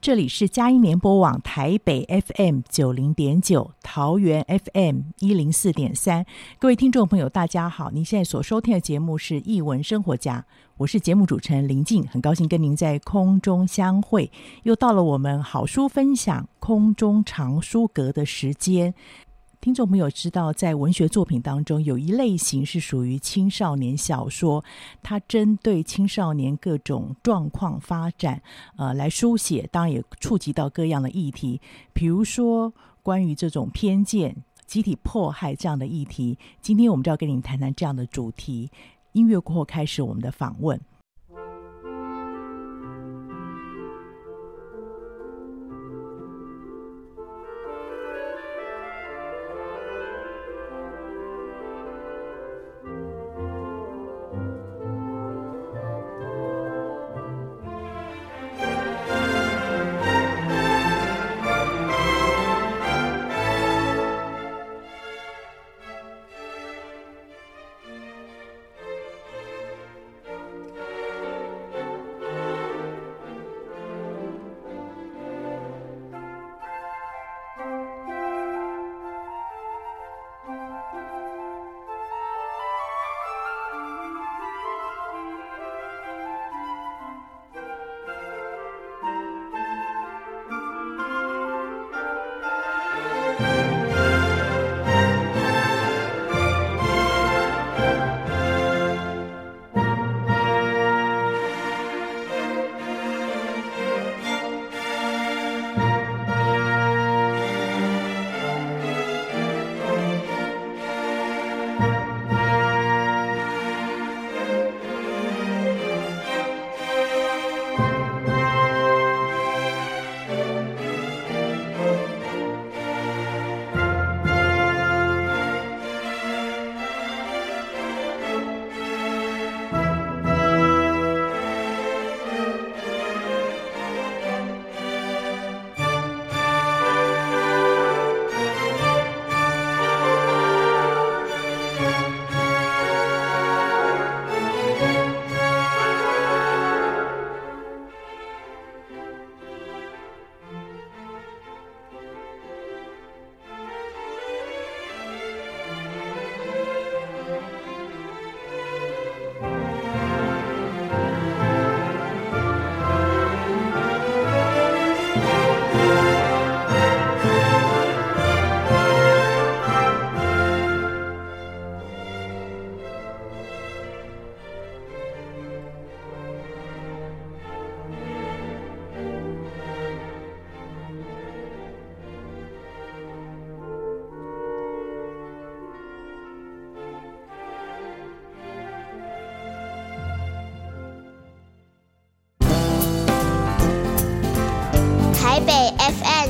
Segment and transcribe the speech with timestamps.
[0.00, 6.24] 这里是佳音联播网台北 FM 九零点九，桃园 FM 一零四点三。
[6.58, 7.90] 各位听众朋友，大家好！
[7.90, 10.38] 您现在所收听的节目是《译文生活家》，
[10.78, 14.32] 我是节目主持人林静，很高兴跟您在空中相会。
[14.62, 18.94] 又到了我们好书分享空中藏书阁的时间。
[19.60, 24.64] 听众朋友知道，在文学作品当中，有一类型是属于青少年小说，
[25.02, 28.40] 它针对青少年各种状况发展，
[28.78, 31.60] 呃，来书写，当然也触及到各样的议题，
[31.92, 32.72] 比如说
[33.02, 36.38] 关于这种偏见、集体迫害这样的议题。
[36.62, 38.70] 今天我们就要跟你谈谈这样的主题。
[39.12, 40.80] 音乐过后，开始我们的访问。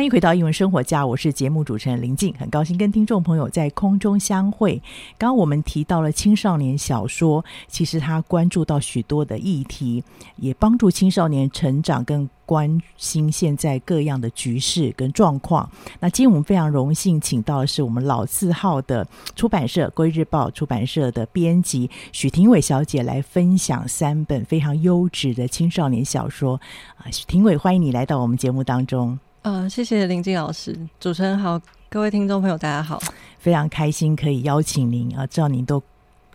[0.00, 4.82] 欢迎回到英文生活家，我是节目主持人林静，很高兴跟听众朋友在空中相会。
[5.18, 10.02] 刚刚我们提到了青少年小说，其实他关注到许多的议题，
[10.36, 15.70] 也帮助青少年成长，跟关心现在各样的局势跟状况。
[15.98, 19.06] 那今天我们非常荣幸请到的是我们老字号的
[19.36, 26.58] 出版社《归日报》出版社的编辑许廷伟小姐来分享三本非常优质的青少年小说。
[26.96, 29.18] 啊，许廷伟，欢迎你来到我们节目当中。
[29.42, 31.58] 呃，谢谢林静老师，主持人好，
[31.88, 33.00] 各位听众朋友大家好，
[33.38, 35.82] 非常开心可以邀请您啊，知道您都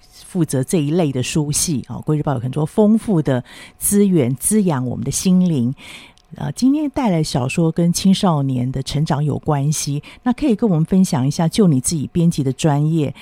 [0.01, 3.43] 负责这一类的书系啊，国语日报有很多丰富的
[3.77, 5.71] 资源滋养我们的心灵。
[6.35, 13.13] 啊，今天带来小说跟青少年的成长有关系，那可以跟我们分享一下，就你自己编辑的专业，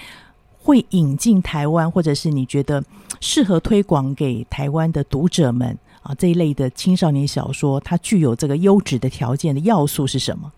[0.62, 2.81] 会引进台湾，或者是你觉得
[3.19, 5.77] 适合推广给台湾的读者们。
[6.04, 10.52] 啊，这一类的青少年小说，它具有这个优质的条件的要素是什么？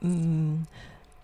[0.00, 0.66] 嗯，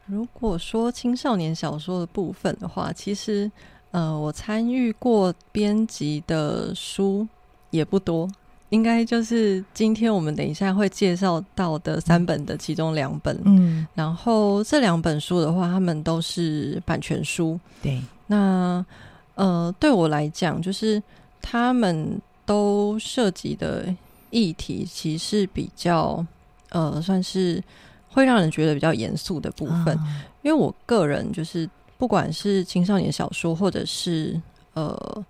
[0.07, 3.51] 如果说青少年小说的部分的话，其实
[3.91, 7.27] 呃，我参与过编辑的书
[7.71, 8.31] 也不多，
[8.69, 13.37] 应该就是今天我们等一下会介绍到的三本的其中两本。
[13.45, 17.59] 嗯，然后这两本书的话，他们都是版权书。
[17.83, 18.87] 对，那
[19.35, 21.03] 呃，对我来讲，就是
[21.43, 22.21] 他们。
[22.49, 23.95] 都涉及的
[24.31, 26.25] 议题，其实比较
[26.71, 27.63] 呃，算是
[28.09, 29.89] 会让人觉得比较严肃的部分。
[29.89, 30.01] 哦、
[30.41, 31.69] 因为我个人就是，
[31.99, 34.41] 不管是青少年小说，或者是
[34.73, 35.25] 呃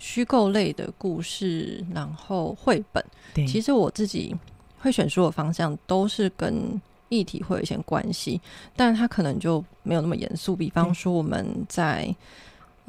[0.00, 3.04] 虚构类的故事，然后绘本，
[3.46, 4.34] 其实我自己
[4.80, 6.80] 会选书的方向都是跟
[7.10, 8.40] 议题会有一些关系，
[8.74, 10.56] 但它可能就没有那么严肃。
[10.56, 12.12] 比方说，我们在。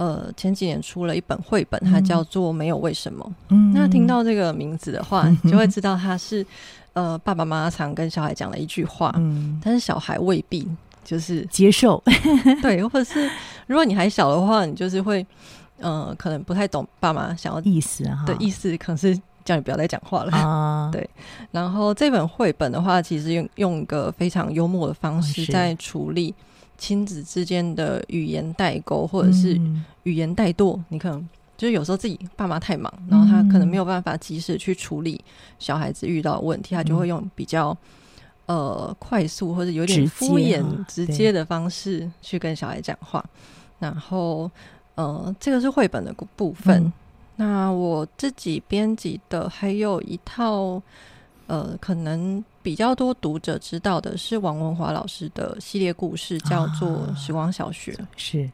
[0.02, 3.24] 呃，前几年出了一本绘本，它叫做《没有为什么》。
[3.50, 6.44] 嗯，那听到这个名字的话，就会知道它是
[6.94, 9.14] 呃爸爸妈妈常跟小孩讲的一句话。
[9.18, 10.68] 嗯，但是小孩未必
[11.06, 12.02] 就是接受。
[12.64, 13.30] 对，或者是
[13.68, 15.24] 如果你还小的话，你就是会
[15.78, 19.16] 呃，可能不太懂爸妈想要意思啊的意思，可能是
[19.46, 20.90] 叫你不要再讲话了啊。
[20.94, 21.08] 对，
[21.52, 26.34] 然后这本绘本的话，其实用用一个非常幽默的方式在处理。
[26.82, 29.54] 亲子之间的语言代沟，或者是
[30.02, 35.24] 语言怠惰，嗯、你可能就是有时候自己爸妈太忙，然后他可能没有办法及时去处理
[35.60, 37.78] 小孩子遇到的问题，嗯、他就会用比较
[38.48, 43.24] 呃快速或者有点敷衍直接，直接的方式去跟小孩讲话。
[43.78, 44.50] 然后
[44.96, 46.84] 呃，这个是绘本的部分。
[46.84, 46.94] 嗯、
[47.36, 50.82] 那我自己编辑的还有一套。
[51.48, 57.92] 呃，可能比较多读者知道的是王文华老师的系列故事，叫做《时光小学》。
[58.02, 58.50] 啊、是，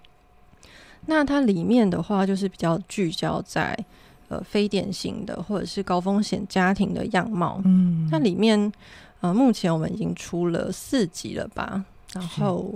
[1.06, 3.78] 那它里面的话，就是比较聚焦在
[4.30, 7.62] 呃非典型的或者是高风险家庭的样貌。
[7.66, 8.72] 嗯，那里面
[9.20, 11.84] 呃，目前我们已经出了四集了吧？
[12.14, 12.74] 然后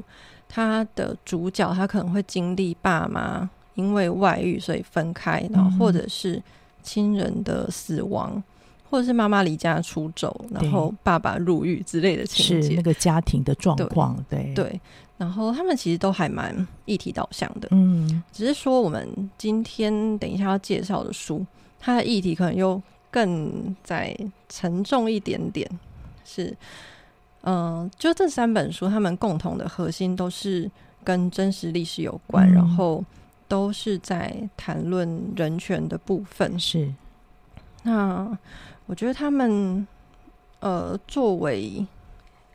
[0.50, 6.42] 他的主角他可能会经历爸妈因为外遇所以分开，然后或者是
[6.84, 8.44] 亲人的死亡。
[8.92, 14.82] 或者是妈妈离家出走，然后爸爸入狱之类的情节，是那个家庭的状况，对对，对。
[15.18, 19.08] 然后他们其实都还蛮议题导向的，嗯，只是说我们
[19.38, 21.46] 今天等一下要介绍的书，
[21.80, 24.14] 它的议题可能又更再
[24.50, 25.70] 沉重一点点。
[26.26, 26.48] 是，
[27.44, 30.70] 嗯、呃，就这三本书，他们共同的核心都是
[31.02, 33.02] 跟真实历史有关，嗯、然后
[33.48, 36.60] 都是在谈论人权的部分。
[36.60, 36.94] 是，
[37.84, 38.38] 那。
[38.92, 39.88] 我觉得他们，
[40.60, 41.88] 呃，作为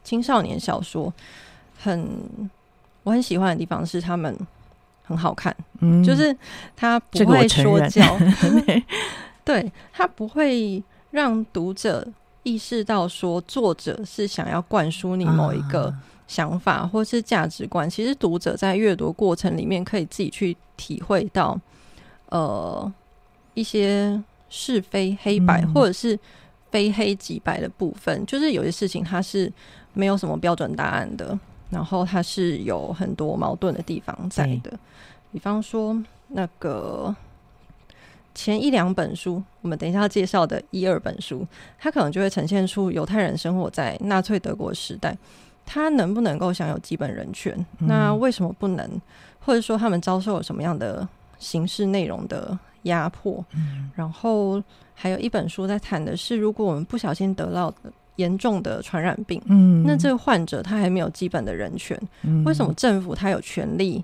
[0.04, 1.10] 青少年小说，
[1.78, 2.06] 很
[3.04, 4.38] 我很喜欢的地方是他们
[5.02, 6.36] 很好看，嗯，就是
[6.76, 8.02] 他不会说教
[9.46, 12.06] 对，他不会让读者
[12.42, 15.90] 意识到说作者是想要灌输你某一个
[16.28, 17.88] 想法或是价值观。
[17.88, 21.58] 其实读者在阅读过程里面可以自己去体会到，
[22.28, 22.92] 呃，
[23.54, 24.22] 一些。
[24.48, 26.18] 是非黑白，嗯、或者是
[26.70, 29.52] 非黑即白的部分，就是有些事情它是
[29.92, 31.38] 没有什么标准答案的，
[31.70, 34.72] 然后它是有很多矛盾的地方在的。
[35.32, 35.96] 比方说，
[36.28, 37.14] 那个
[38.34, 41.46] 前一两本书，我们等一下要介绍的一二本书，
[41.78, 45.16] 它可能就会呈现出犹太人生活在纳粹德国时代，
[45.64, 47.54] 他能不能够享有基本人权？
[47.80, 48.88] 嗯、那为什么不能？
[49.40, 51.06] 或者说他们遭受了什么样的
[51.38, 52.58] 形式内容的？
[52.86, 53.44] 压迫，
[53.94, 54.60] 然后
[54.94, 57.72] 还有一本书在谈的是，如果我们不小心得到
[58.16, 64.02] 严重的传染病，嗯，那这个患者他还没有基本的人权，嗯，为什么政府他有权利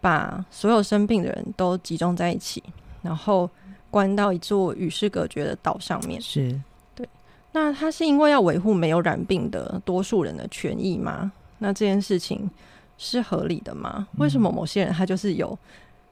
[0.00, 2.62] 把所有生病的人都集中在一起，
[3.02, 3.48] 然后
[3.88, 6.20] 关到一座与世隔绝的岛上面？
[6.20, 6.60] 是，
[6.96, 7.08] 对。
[7.52, 11.30] 那他是因为要维护没有染病的多数人的权益吗？
[11.58, 12.50] 那这件事情
[12.98, 14.08] 是合理的吗？
[14.16, 15.56] 为什么某些人他就是有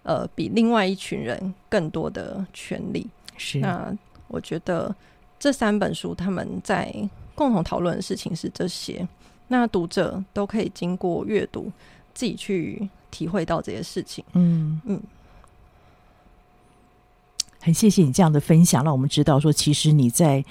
[0.03, 3.07] 呃比另外一群人更多的权利？
[3.37, 3.59] 是。
[3.59, 3.97] 那
[4.29, 4.95] 我觉得
[5.39, 6.95] 这三本书他们在
[7.35, 9.07] 共同讨论的事情是这些，
[9.49, 11.71] 那读者都可以经过阅读
[12.15, 14.25] 自己去体会到这些事情。
[14.33, 15.01] 嗯嗯。
[17.63, 20.43] 很谢谢你这样的分享，让我们知道说，其实你在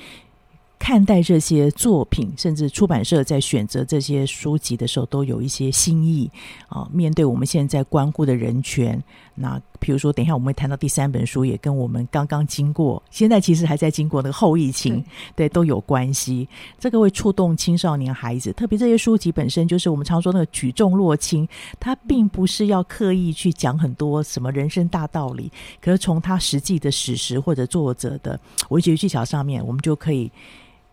[0.79, 6.31] 看待这些作品，甚至出版社在选择这些书籍的时候，都有一些新意
[6.69, 6.89] 啊。
[6.91, 9.01] 面对我们现在关顾的人权，
[9.35, 15.03] 那比如说，等一下我们会谈到第三本书，也跟我们刚刚经过，现在其实还在经过那个后疫情，
[15.35, 16.47] 对，对，都有关系。
[16.79, 30.31] 这个会触动青少年孩子，特别这些书籍本身就是我们常说那个举重若轻，它并不是要刻意去讲很多什么人生大道理，可是从它实际的史实或者作者的文学技巧上面，我们就可以。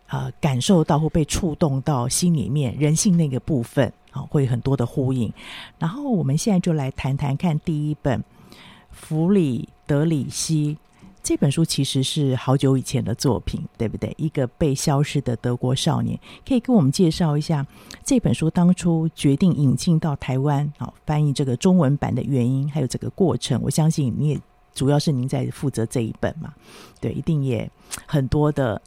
[0.09, 5.31] 呃，感受到或被触动到心里面人性那个部分啊，会很多的呼应。
[5.77, 8.17] 然后我们现在就来谈谈看第一本
[8.89, 10.75] 《弗里德里希》
[11.21, 14.13] 这本书，其实是好久以前的作品，对不对？
[14.17, 17.67] 一个被消失的德国少年，可以跟我们介绍一下
[18.05, 23.61] 这本书当初决定引进到台湾啊，翻译这个中文版的原因，还有这个过程。
[23.61, 24.39] 我相信你也
[24.73, 26.53] 主要是您在负责这一本嘛，
[27.01, 27.69] 对，一定也
[28.05, 28.81] 很多的。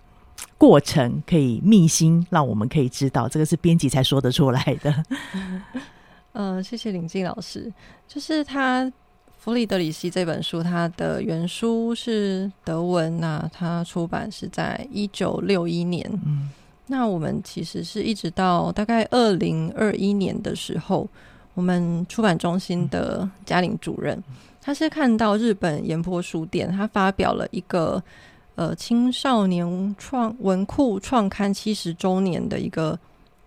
[0.58, 5.04] 过程可以秘辛，让我们可以知道，这个是编辑才说得出来的。
[6.32, 7.72] 呃， 谢谢林静老师。
[8.06, 8.84] 就是他
[9.38, 16.06] 《弗里德里希》这本书，它的原书是德文，那它出版是在一九六一年。
[16.26, 16.50] 嗯，
[16.86, 21.08] 那我们其实是一直到大概二零二一年的时候，
[21.54, 24.22] 我们出版中心的嘉玲主任，
[24.60, 28.02] 他是看到日本岩波书店，他发表了一个。
[28.60, 32.98] 呃，青少年创文库创刊七十周年的一个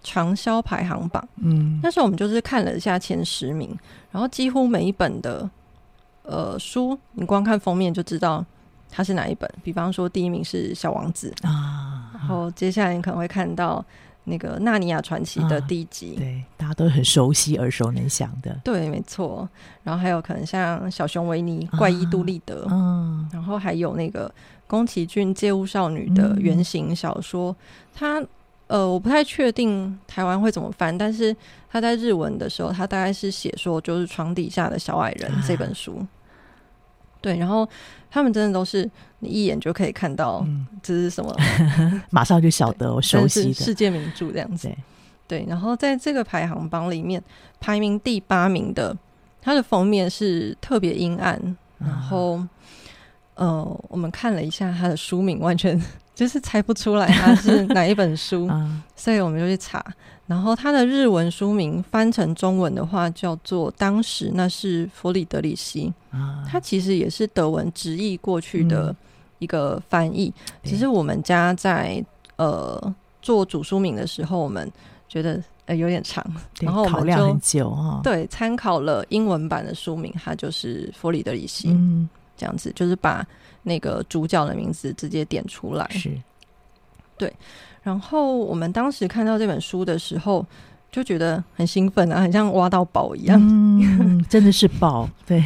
[0.01, 1.23] 畅销排行榜。
[1.35, 3.77] 嗯，那时候我们就是看了一下前十名，
[4.11, 5.47] 然后几乎每一本的
[6.23, 8.43] 呃书，你光看封面就知道
[8.89, 9.47] 它是哪一本。
[9.63, 13.85] 比方说，第一名是《小王子》啊，然后接下来你可能会看到
[14.23, 18.59] 那个《纳尼亚传奇》的第一集，啊，对，大家都很熟悉、耳熟能详的。
[18.63, 19.47] 对，没错。
[19.83, 24.33] 然后还有可能像《小熊维尼》《怪医杜立德》啊，嗯，然后还有那个。
[24.73, 27.55] 宫崎骏《借物少女》的原型小说，
[27.93, 28.27] 他、嗯、
[28.65, 31.35] 呃，我不太确定台湾会怎么翻，但是
[31.71, 35.97] 他在日文的时候，他大概是写说就是床底下的小矮人这本书。
[35.99, 36.07] 啊、
[37.21, 37.69] 对，然后
[38.09, 38.89] 他们真的都是
[39.19, 40.43] 你一眼就可以看到
[40.81, 41.31] 这是什么，
[41.77, 44.67] 嗯、马上就晓得我熟悉的世界名著这样子。
[45.27, 47.23] 对，对，然后在这个排行榜里面
[47.59, 48.97] 排名第八名的，
[49.39, 52.37] 它的封面是特别阴暗，然后。
[52.37, 52.49] 啊
[53.35, 55.81] 呃，我们看了一下他的书名，完全
[56.13, 58.47] 就是猜不出来 他是哪一本书，
[58.95, 59.83] 所以我们就去查。
[60.25, 65.91] 然后他的日文书名翻成中文的话叫做《当时那是弗里德里希》，
[66.47, 68.95] 他其实也是德文直译过去的
[69.39, 70.33] 一个翻译。
[70.63, 72.03] 其实我们家在
[72.37, 74.71] 呃做主书名的时候，我们
[75.09, 76.25] 觉得呃有点长，
[76.61, 77.37] 然后我们就。
[78.01, 81.69] 对，参考了英文版的书名，它就是弗里德里希。
[81.69, 82.07] 嗯。
[82.43, 83.25] 这样子就是把
[83.61, 86.11] 那个主角的名字直接点出来，是，
[87.17, 87.31] 对。
[87.81, 90.45] 然后我们当时看到这本书的时候，
[90.91, 95.41] 就觉得很兴奋啊，很像挖到宝一样，嗯， 真的是宝，对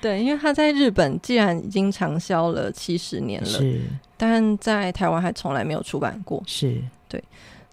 [0.00, 0.20] 对。
[0.20, 3.80] 因为他在日本既然已经畅销了七十年了，是，
[4.16, 7.22] 但在台湾还从来没有出版过，是对。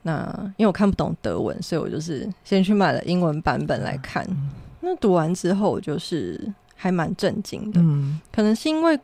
[0.04, 4.24] 那因为我看不懂德文，所以我就是先去买了英文版本来看。
[4.30, 4.50] 嗯，
[4.82, 6.54] 那读完之后，就是。
[6.80, 8.98] 还蛮震惊的，嗯，可能是因为，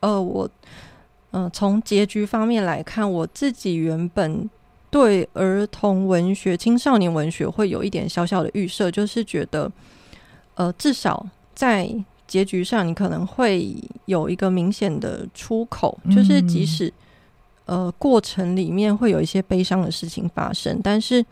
[0.00, 0.50] 呃，我，
[1.30, 4.50] 呃，从结局方面来看，我自己原本
[4.90, 9.70] 对儿童文学、青少年文学会有一点小小的预设，就是觉得，
[10.56, 11.24] 呃，至少
[11.54, 11.88] 在
[12.26, 13.76] 结局上，你可能会
[14.06, 16.92] 有一个明显的出口，就是即使，
[17.66, 21.24] 呃，过程里面会有一些悲伤的事情发生，但是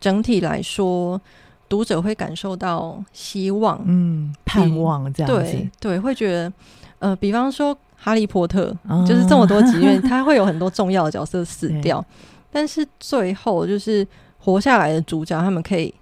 [0.00, 1.20] 整体来说。
[1.68, 6.52] 读者会感受到希望，嗯，盼望这样子，对对，会觉得，
[6.98, 12.04] 呃，比方说《哈利波特》哦，就是这么多集，因为他会有很多重要的角色死掉，
[12.50, 14.06] 但是最后就是
[14.38, 15.92] 活下来的主角，他们可以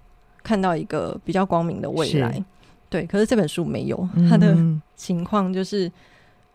[0.41, 2.43] 看到一个比较光明的未来。
[2.89, 4.55] 对，可是这本书没有，他的
[4.95, 5.91] 情况就是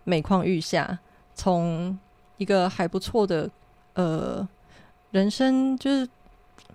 [0.04, 0.98] 每况愈下，
[1.34, 1.98] 从
[2.38, 3.50] 一个还不错的
[3.94, 4.48] 呃
[5.10, 6.08] 人生就是。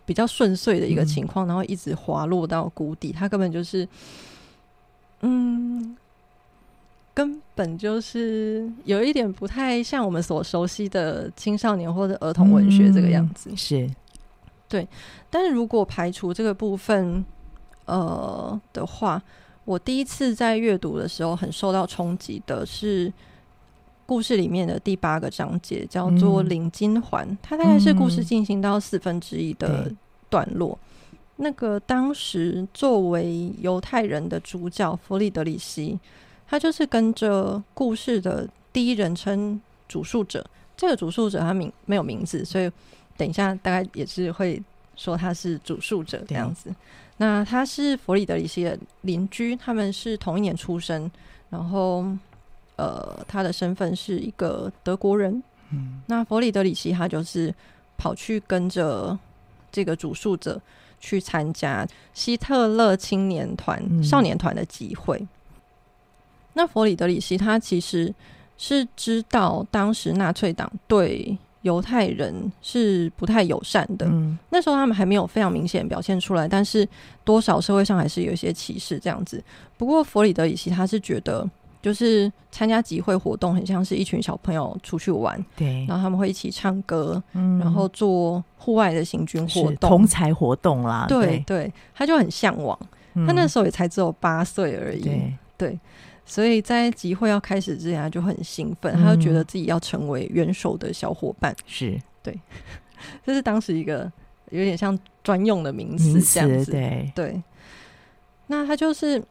[0.08, 3.12] 比较顺遂的一个情况，然后一直滑落到谷底。
[3.12, 3.86] 他根本就是，
[5.20, 5.98] 嗯，
[7.14, 13.50] 根本就是有一点不太像我们所熟悉的青少年或者儿童文学这个样子。
[13.52, 13.90] 嗯、是，
[14.70, 14.88] 对。
[15.30, 17.26] 但是如果排除这个部分，
[17.84, 19.22] 呃的话，
[19.66, 23.12] 我第一次在阅读的时候很受到冲击的是
[24.08, 29.92] 故事里面的第八个章节，叫做《领金环》，嗯，它大概是故事进行到四分之一的
[30.30, 30.80] 段落。
[31.36, 36.00] 那个当时作为犹太人的主角弗里德里希，
[36.48, 40.44] 他就是跟着故事的第一人称主述者。
[40.76, 42.72] 这个主述者他名没有名字，所以
[43.18, 44.62] 等一下大概也是会
[44.96, 46.74] 说他是主述者这样子。
[47.18, 51.12] 那他是弗里德里希的邻居，他们是同一年出生，
[51.50, 52.06] 然后
[52.78, 55.44] 呃，他的身份是一个德国人。
[55.72, 57.54] 嗯，那弗里德里希他就是
[57.98, 59.20] 跑去跟着
[59.72, 60.62] 这个主述者。
[61.00, 65.28] 去参加希特勒青年团、嗯、少年团的集会。
[66.54, 68.12] 那弗里德里希他其实
[68.58, 74.08] 是知道当时纳粹党对犹太人是不太友善的。
[74.08, 76.86] 嗯，那时候他们还没有非常明显表现出来，但是
[77.24, 79.42] 多少社会上还是有一些歧视这样子。
[79.78, 81.48] 不过弗里德里希他是觉得。
[81.88, 92.78] 就是参加集会活动，很像是一群小朋友出去玩，对，然后他们会一起唱歌，嗯，然后做户外的行军活动，同才活动啦，对对，他就很向往，
[93.14, 93.26] 嗯。
[93.26, 95.80] 他那时候也才只有八岁而已，对，对，
[96.26, 101.98] 所以在集会要开始之前，他就很兴奋，嗯，他就觉得自己要成为元首的小伙伴，是。
[102.22, 102.38] 对，
[103.26, 104.12] 这是当时一个
[104.50, 107.10] 有点像专用的名词这样子，对。
[107.16, 107.42] 对，
[108.48, 109.24] 那他就是。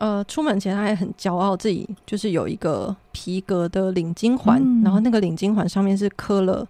[0.00, 6.66] 呃，出门前他还很骄傲，自己就是有一个皮革的领巾环，嗯，然后那个领巾环上面是刻了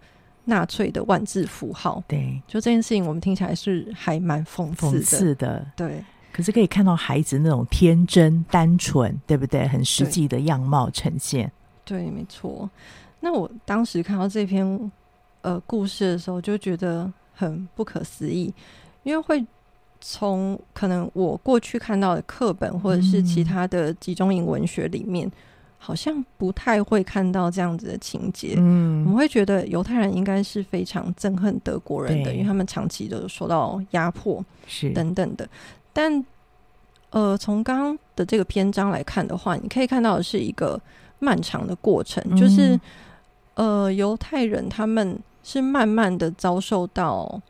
[0.46, 2.02] 纳粹的万字符号。
[2.08, 4.98] 对，就这件事情，我们听起来是还蛮讽刺的。
[4.98, 6.04] 讽刺的，对。
[6.32, 9.68] 可是可以看到孩子那种天真、单纯，对不对？
[9.68, 11.48] 很实际的样貌呈现。
[11.84, 12.68] 对，对没错。
[13.20, 14.90] 那我当时看到这篇
[15.42, 18.52] 呃故事的时候，就觉得很不可思议，
[19.04, 19.46] 因为会。
[20.00, 25.30] 从可能我过去看到的课本或者是其他的集中营文学里面，
[25.76, 28.54] 好像不太会看到这样子的情节。
[28.56, 35.46] 嗯，我们会觉得犹太人应该是非常憎恨德国人的，因为他们长期的受到压迫，是等等的。
[35.92, 36.24] 但
[37.10, 40.80] 呃，从刚刚的这个篇章来看的话，你可以看到的是一个
[41.18, 42.80] 漫长的过程，就是
[43.54, 47.40] 呃，犹太人他们是慢慢的遭受到。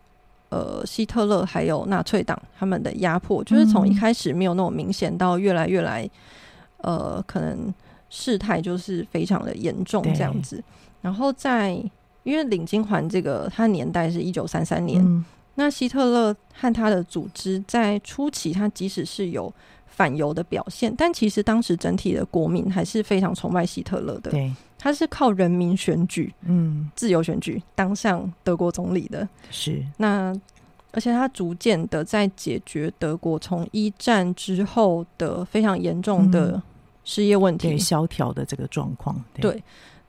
[0.50, 6.08] 呃，希特勒还有纳粹党他们的压迫，就是从一开始没有那么明显，到越来越来，
[6.78, 7.72] 呃，可能
[8.08, 10.62] 事态就是非常的严重这样子。
[11.00, 11.70] 然后在
[12.24, 19.52] 因为领金环这个，它年代是一九三三年，嗯，那希特勒和他的组织在初期，他即使是有
[19.86, 24.32] 反犹的表现，但其实当时整体的国民还是非常崇拜希特勒的。
[24.32, 24.52] 对。
[24.82, 29.28] 他是靠人民选举，嗯，自由选举当上德国总理的。
[29.50, 30.34] 是那，
[30.90, 36.60] 而且他逐渐的在解决德国从一战之后的非常严重的
[37.04, 39.22] 失业问题、萧条的这个状况。
[39.34, 39.62] 对，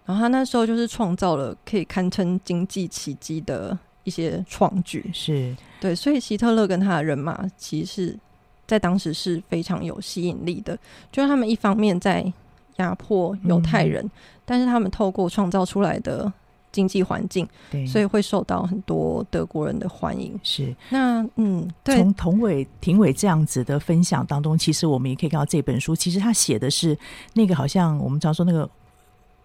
[0.06, 5.12] 然后他那时候就是创造了可以堪称经济奇迹的一些创举。
[5.14, 8.18] 是对，所以希特勒跟他的人马其实
[8.66, 10.80] 在当时是非常有吸引力的，
[11.12, 12.32] 就是他们一方面在。
[12.78, 14.10] 压迫犹太人，嗯，
[14.52, 16.30] 但是他们透过创造出来的
[16.74, 20.38] 经济环境，对，所以会受到很多德国人的欢迎。
[20.44, 26.98] 是那嗯，对从童伟、庭伟这样子的分享当中，其实我们也可以看到这本书，其实他写的是
[27.34, 28.70] 那个好像我们常说那个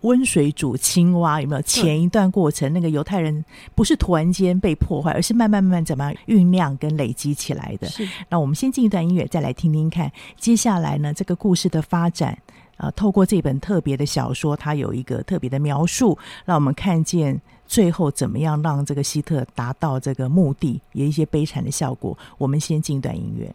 [0.01, 1.63] 温水煮青蛙，有没有？
[1.63, 3.45] 前一段过程，那个犹太人
[3.77, 7.87] 不是突然间被破坏，而是慢慢慢慢怎么样酝酿跟累积起来的。
[7.87, 12.37] 是，那我们先进一段音乐，再来听听看接下来呢这个故事的发展。
[12.77, 22.17] 啊，透过这本特别的小说，它有一个特别的描述，让我们看见最后怎么样让这个希特达到这个目的，有一些悲惨的效果。
[22.39, 23.55] 我们先进一段音乐。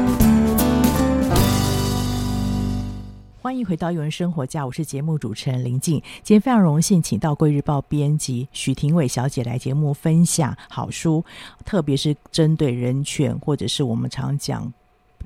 [3.51, 6.01] 欢迎回到《一人生活家》，我是节目主持人林静。
[6.23, 11.21] 今天非常荣幸，请到《贵日报》编辑许廷伟小姐来节目分享好书，
[11.65, 14.71] 特别是针对人权，或者是我们常讲，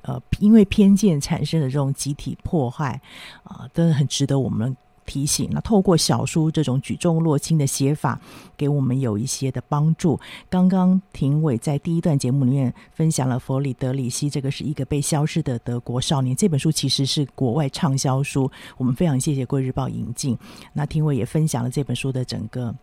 [0.02, 3.00] 呃，因为偏见产生的这种集体破坏，
[3.44, 4.76] 啊、呃，真的很值得我们。
[5.06, 8.20] 提醒，那透过小书这种举重若轻的写法，
[8.58, 10.20] 给我们有一些的帮助。
[10.50, 16.36] 刚刚廷伟在第一段节目里面分享了弗里德里希，这个是一个被消失的德国少年。
[16.36, 20.38] 这本书其实是国外畅销书，我们非常谢谢《贵日报》引进。
[20.74, 22.74] 那廷伟也分享了这本书的整个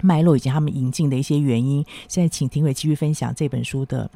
[0.00, 1.84] 脉络以及他们引进的一些原因。
[2.06, 4.08] 现在请廷伟继续分享这本书的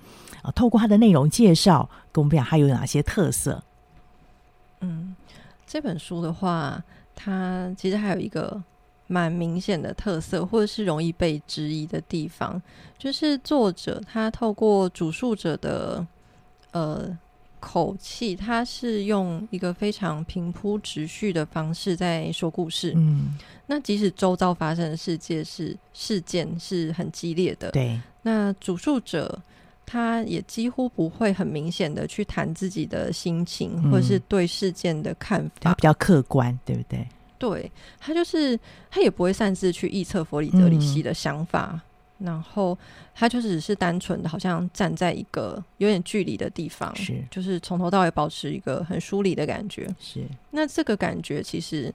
[0.42, 3.62] 啊，透过它的内容介绍，跟我们讲它有哪些特色。
[4.80, 5.16] 嗯，
[5.66, 6.84] 这本书的话。
[7.16, 8.62] 它其实还有一个
[9.09, 12.62] 蛮明显的特色，或者是容易被质疑的地方，
[12.98, 16.07] 就是作者他透过主述者的
[16.72, 17.18] 呃
[17.59, 22.92] 口气，他是用一个非常平铺直叙的方式在说故事。
[22.94, 29.40] 嗯，那即使周遭发生的世界是事件是很激烈的，对，那主述者
[29.87, 37.07] 他也几乎不会很明显的去谈自己的心情，嗯、或者是对事件的看法，他比较客观，对不对？
[37.38, 37.70] 对，
[38.01, 38.59] 他就是
[38.90, 41.81] 他也不会擅自去臆测弗里德里希的想法，
[42.18, 42.77] 嗯、然后
[43.14, 49.87] 他就只是单纯的，好像站在一个有点距离的地方，是，就是从头到尾保持一个很疏离的感觉。
[50.01, 51.94] 是，那这个感觉其实，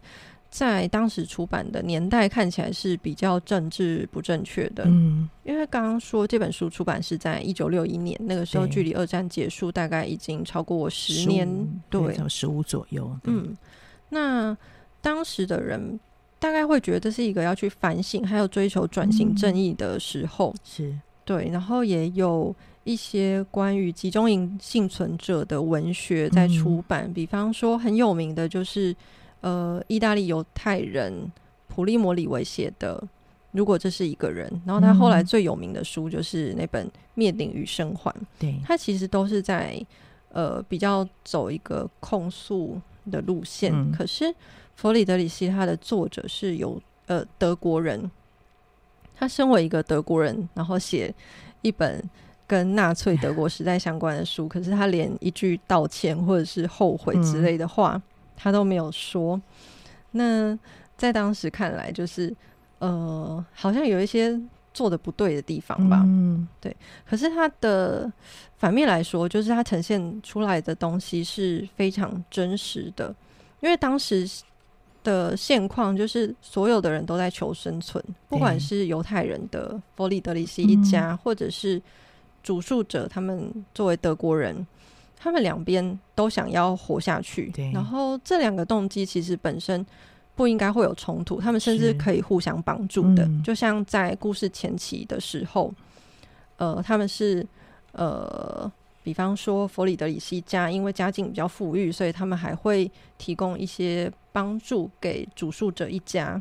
[0.52, 4.84] 在当时出版的年代看起来是比较政治不正确的。
[4.86, 11.48] 嗯，因为刚刚说这本书出版是在一九六一年，那个时候距离二战结束大概已经超过十年，
[11.90, 13.10] 对，十五左右。
[13.24, 13.58] 嗯，
[14.10, 14.56] 那。
[15.04, 16.00] 当时的人
[16.38, 21.50] 大概会觉得这是一个要去反省，还有追求转型正义的时候，嗯、是对。
[21.52, 28.96] 然后也有一些关于集中营幸存者的文学在出版，嗯、比方说很有名的就是
[29.42, 31.32] 呃，意大利犹太人
[31.68, 32.98] 普利摩里维写的
[33.52, 39.80] 《如果这是一个人》，然后他后来最有名的书就是那本《灭顶与生还》，对，他其实都是在
[40.32, 42.80] 呃比较走一个控诉
[43.12, 44.34] 的路线，嗯、可是。
[44.74, 48.10] 弗里德里希他的作者是有呃德国人，
[49.14, 51.14] 他身为一个德国人，然后写
[51.62, 52.04] 一本
[52.48, 58.02] 跟纳粹德国时代相关的书，可是他连一句道歉或者是后悔之类的话，嗯、
[58.42, 59.40] 他都没有说。
[60.12, 60.58] 那
[60.98, 62.36] 在当时看来，就是
[62.80, 64.40] 呃，好像有一些
[64.74, 66.02] 做的不对的地方吧。
[66.06, 66.76] 嗯，对。
[67.06, 68.12] 可是他的
[68.58, 73.16] 反面来说，就是他呈现出来的东西是非常真实的，
[73.60, 74.28] 因为当时。
[75.04, 81.82] 的现况就是所有的人都在求生存，不管是犹太人的弗里德里希一家，或者是
[82.44, 84.56] 主述者他们作为德国人，
[85.22, 87.54] 他们两边都想要活下去。
[87.72, 89.86] 然后这两个动机其实本身
[90.34, 93.30] 不应该会有冲突，他们甚至可以互相帮助的。
[93.44, 95.72] 就像在故事前期的时候，
[96.58, 97.46] 呃，他们是
[97.92, 98.72] 呃。
[99.04, 106.40] 比方说，弗里德里希家因为家境比较富裕，所以他们还会提供一些帮助给主述者一家。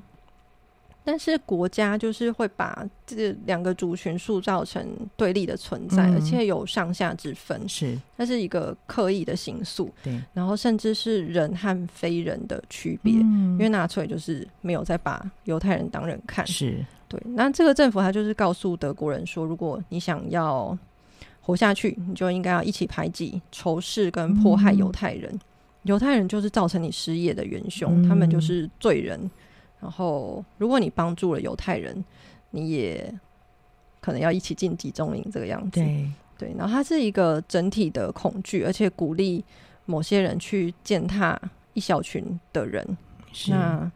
[1.05, 4.87] 但是国家就是会把这两个族群塑造成
[5.17, 7.69] 对立的存在，嗯、而且有上下之分。
[7.69, 9.91] 是，它是一个刻意的形塑。
[10.03, 13.15] 对，然后甚至是人和非人的区别。
[13.15, 16.47] 嗯、因为纳粹就是没有再把犹太人当人看。
[16.47, 17.21] 是对。
[17.25, 20.77] 那这个政府他就是告诉德国人说，如果你想要。
[21.43, 25.37] 活下去，你就应该要一起排挤、仇视跟迫害犹太人。
[25.83, 29.19] 犹、嗯、太人就是造成你失业的元凶，嗯、他们就是罪人。
[29.81, 32.05] 然后，如果你帮助了犹太人，
[32.51, 33.13] 你也
[34.01, 35.81] 可能要一起进集中营这个样子。
[35.81, 39.45] 对对，然后它是一个整体的恐惧，而且鼓励
[39.87, 41.41] 某些人去践踏
[41.75, 42.97] 一小群的人。
[43.33, 43.91] 是那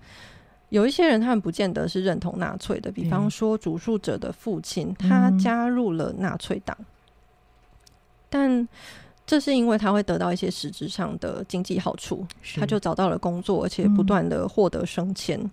[0.71, 6.77] 有一些人，他们不见得是认同纳粹的，比方说主述者的父亲，他加入了纳粹党。
[8.29, 8.67] 但
[9.25, 15.41] 这是因为他会得到一些实质上的经济好处，他就找到了工作，而且不断的获得升迁。
[15.41, 15.51] 嗯、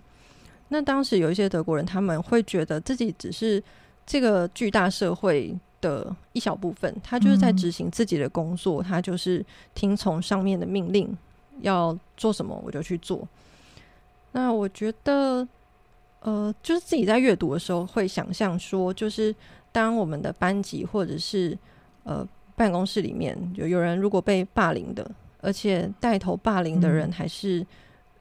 [0.73, 3.61] 那当时有一些德国人，他们会觉得自己只是
[4.05, 11.13] 这个巨大社会的一小部分，他就是在执行自己的工作，嗯、他就是听从上面的命令，
[11.59, 13.27] 要做什么我就去做。
[14.31, 15.45] 那我觉得
[16.21, 19.35] 呃，就是自己在阅读的时候会想象说，就是
[19.73, 21.57] 当我们的班级或者是
[22.05, 27.67] 呃办公室里面有有人如果被霸凌的，而且带头霸凌的人还是、嗯、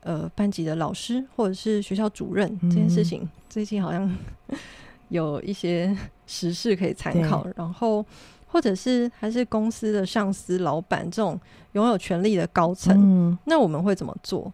[0.02, 4.10] 呃班级的老师或者是学校主任，嗯、这件事情最近好像
[5.08, 8.04] 有一些时事可以参考，然后
[8.46, 11.38] 或者是还是公司的上司、老板这种
[11.72, 14.52] 拥有权力的高层，嗯、那我们会怎么做？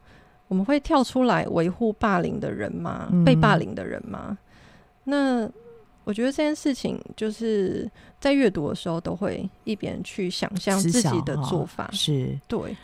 [0.48, 3.08] 我们会跳出来维护霸凌的人吗？
[3.10, 4.38] 嗯、被霸凌的人吗？
[5.04, 5.48] 那
[6.04, 12.76] 我觉得这件事情就是在阅读的时候都会一边去想象自己的做法，是对。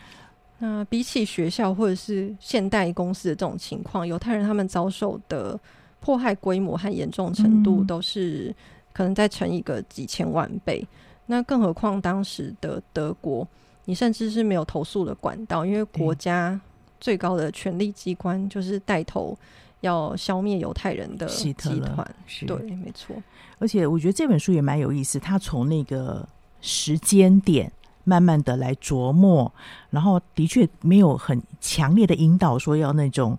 [0.63, 5.59] 那比起学校或者是现代公司的这种情况，犹太人他们遭受的
[5.99, 8.55] 迫害规模和严重程度都是
[8.93, 10.79] 可能再乘一个几千万倍。
[10.81, 10.87] 嗯、
[11.25, 13.45] 那更何况当时的德国，
[13.83, 16.57] 你甚至是没有投诉的管道，因为国家。
[17.01, 19.37] 最高的权力机关就是带头
[19.81, 22.15] 要消灭犹太人的集团，
[22.47, 23.13] 对，没错。
[23.59, 26.25] 而且我觉得这本书也蛮有意思，他从那个
[26.61, 27.69] 时间点
[28.03, 29.51] 慢慢的来琢磨，
[29.89, 33.37] 然后的确没有很强烈的引导说要那种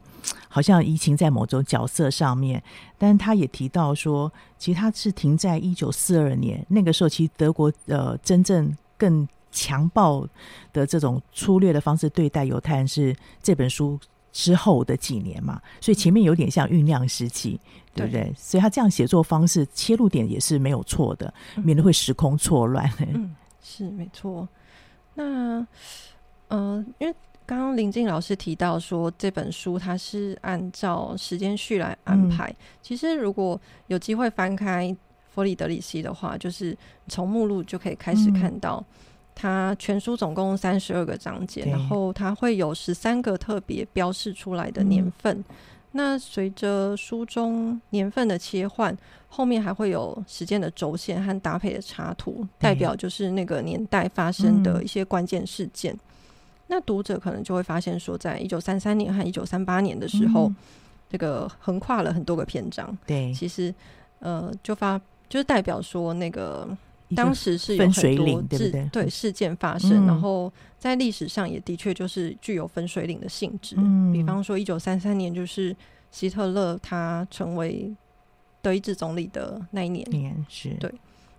[0.49, 2.63] 好像移情在某种角色上面，
[2.99, 9.27] 但是他也提到说，其实他是停在一九四二年那个时候，其实德国呃真正更。
[9.57, 10.27] 强暴
[10.73, 13.97] 的这种粗略的方式对待犹太人是这本书
[14.33, 17.61] 之后的几年嘛，所以前面有点像酝酿时期，
[17.95, 18.23] 对不对？
[18.23, 22.93] 对，所以他这样写作方式切入点也是没有错的，免得会时空错乱。
[22.99, 23.33] 嗯，
[23.65, 24.47] 是没错。
[25.15, 25.67] 那嗯、
[26.49, 34.95] 呃，因为刚刚林静老师提到说这本书它是按照时间序来安排，嗯、其实如果有机会翻开
[35.35, 36.77] 弗里德里希的话，就是
[37.09, 38.85] 从目录就可以开始看到。
[39.37, 45.37] 它全书总共三十二个章节，然后它会有十三个特别标示出来的年份。
[45.39, 45.45] 嗯、
[45.91, 48.97] 那随着书中年份的切换，
[49.35, 55.93] 后面还会有时间的轴线和搭配的插图，代表就是那个年代发生的一些关键事件。
[55.93, 55.99] 嗯、
[56.69, 60.57] 那读者可能就会发现说，在一九三三年和一九三八年的时候，嗯、
[61.11, 62.97] 这个横跨了很多个篇章。
[63.05, 63.75] 对，其实
[64.21, 66.69] 呃，就发就是代表说那个。
[67.15, 73.77] 当时是有很多事，对事件发生，嗯、然后在历史上也的确就是具有分水岭的性质。
[73.79, 75.77] 嗯、比方说，一九三三年就是
[76.11, 77.95] 希特勒他成为
[78.65, 80.93] 德意志总理的那一年，年是对。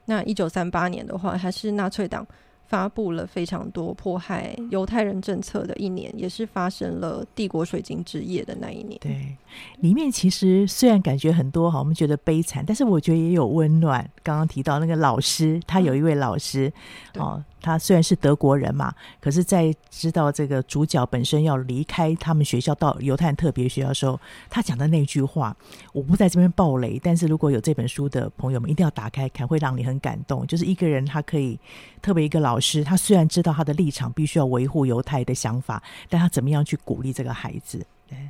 [0.05, 2.25] 那一九三八年的话，还是纳粹党。
[2.67, 8.99] 发布了非常多迫害犹太人政策的一年，也是发生了帝国水晶之夜的那一年。
[8.99, 9.37] 对，
[9.81, 14.03] 里面其实虽然感觉很多哈，我们觉得悲惨，但是我觉得也有温暖。
[14.23, 16.73] 刚刚提到那个老师，他有一位老师，
[17.13, 17.43] 嗯、哦。
[17.65, 24.19] 他虽然是德国人嘛，可是，在知道这个主角本身要离开他们学校到犹太特别学校的时候，
[24.51, 25.55] 他讲的那句话，
[25.91, 30.45] 我不在这边爆雷，但是如果有这本书的朋友们，一定要打开看，会让你很感动。
[30.45, 31.59] 就是一个人，他可以
[32.03, 37.83] 特别一个老师，他虽然知道他的立场必须要维护犹太的想法，但他怎么样去鼓励这个孩子？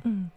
[0.04, 0.30] 嗯，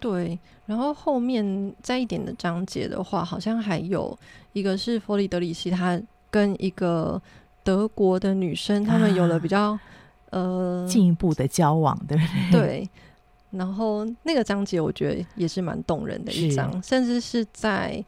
[0.00, 0.38] 对。
[0.64, 4.18] 然后后面再一点的章节的话，好像还有
[4.54, 7.20] 一个是弗里德里希，他跟一个。
[7.68, 9.80] 德国的女生，她们有了比较、啊、
[10.30, 12.60] 呃进一步的交往，对不对？
[12.60, 12.88] 对。
[13.50, 18.02] 然后那个章节我觉得也是蛮动人的一章，甚至是在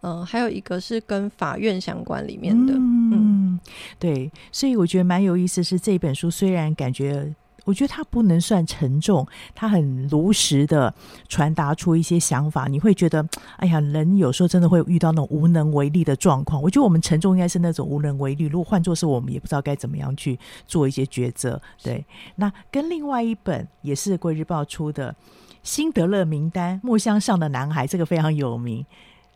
[0.00, 3.60] 嗯、呃，还有一个是跟法院相关里面的，嗯，嗯
[4.00, 4.28] 对。
[4.50, 7.32] 所以我觉得蛮有意思，是这本书虽然感觉。
[7.64, 10.94] 我觉得他不能算沉重，他很如实的
[11.28, 12.66] 传达出一些想法。
[12.68, 16.60] 你会觉得，哎呀，人有时候真的会遇到那种无能为力的状况。
[16.62, 18.44] 我觉得我们沉重应该是那种无能为力。
[18.44, 21.60] 如果换作是我们，也不知道该怎么样去做一些抉择。
[21.82, 22.04] 对，
[22.36, 25.10] 那跟另外一本也是《贵日报》出的
[25.62, 28.84] 《辛德勒名单》，木箱上的男孩，这个非常有名。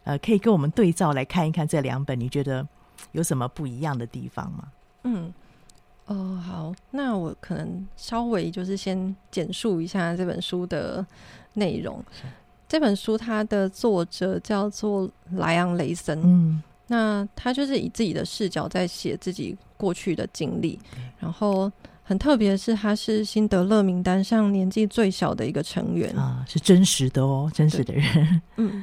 [0.05, 2.67] 呃，可以跟我们对照来看一看这两本，你觉得
[3.12, 4.64] 有什么不一样的地方吗？
[5.05, 5.33] 嗯。
[6.09, 11.05] 哦，好，那我可能稍微就是先简述一下这本书的
[11.53, 12.03] 内容。
[12.66, 20.79] 这本书它的作者叫做莱昂·雷森，嗯，那他就是以自己的视角在写自己过去的经历。
[20.97, 21.71] 嗯、然后
[22.03, 28.42] 很特别的是，他是辛德勒名单上年纪最小的一个成员啊，是真实的哦，真实的人。
[28.57, 28.83] 嗯，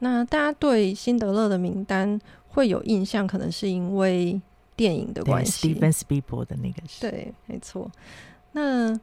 [0.00, 4.40] 那大家对辛德勒的名单会有印象，可能是因为。
[4.76, 7.90] 电影的关系，Steven Spielberg 的那个是，对，没错。
[8.52, 8.98] 那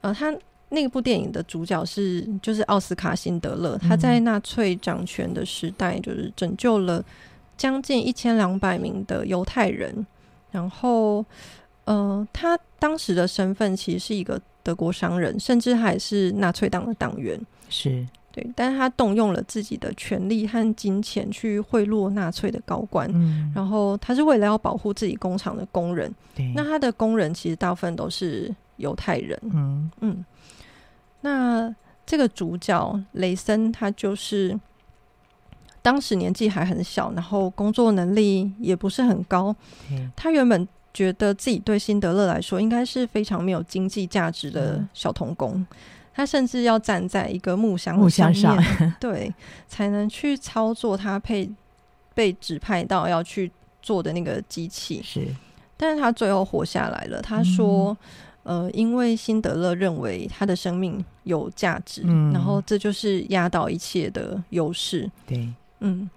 [0.00, 0.34] 呃，他
[0.70, 7.04] 那部电影的主角是就是奥斯卡辛德勒，他在纳粹掌权的时代，就是拯救了
[7.56, 10.06] 将近一千两百名的犹太人。
[10.50, 11.24] 然后，
[11.84, 17.40] 呃，他当时的身份其实是一个德国商人，甚至还是纳粹党的党员。
[17.70, 26.10] 是，对，但是他动用了自己的权力和金钱去贿赂纳粹的高官，嗯，然后他是为了要保护自己工厂的工人。
[26.54, 29.38] 那他的工人其实大部分都是犹太人。
[29.42, 30.24] 嗯嗯，
[31.20, 31.74] 那
[32.06, 34.58] 这个主角雷森，他就是
[35.82, 39.54] 当时年纪还很小，然后工作能力也不是很高。
[39.88, 45.52] 对他原本觉得自己对辛德勒来说应该是非常没有经济价值的小童工。
[45.54, 45.66] 嗯
[46.14, 48.56] 他甚至要站在一个木箱木箱上，
[49.00, 49.32] 对，
[49.66, 51.50] 才能去操作他配
[52.14, 55.00] 被指派到要去做的那个机器。
[55.02, 55.26] 是，
[55.76, 57.22] 但是他最后活下来了。
[57.22, 57.96] 他说
[58.44, 65.48] ：“嗯、呃，因为辛德勒认为他的生命有价值，嗯、然后这就是压倒一切的优势。”对，
[65.80, 66.10] 嗯，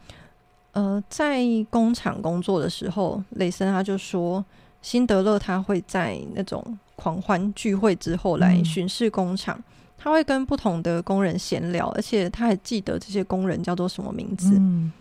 [0.74, 4.44] 呃，在工厂工作的时候，雷森他就说，
[4.82, 9.58] 辛德勒他会在那种狂欢聚会之后来巡视工厂。
[9.58, 9.64] 嗯
[9.98, 14.56] 他会跟不同的工人闲聊，而且他还记得这些工人叫做什么名字。
[14.60, 14.92] 嗯、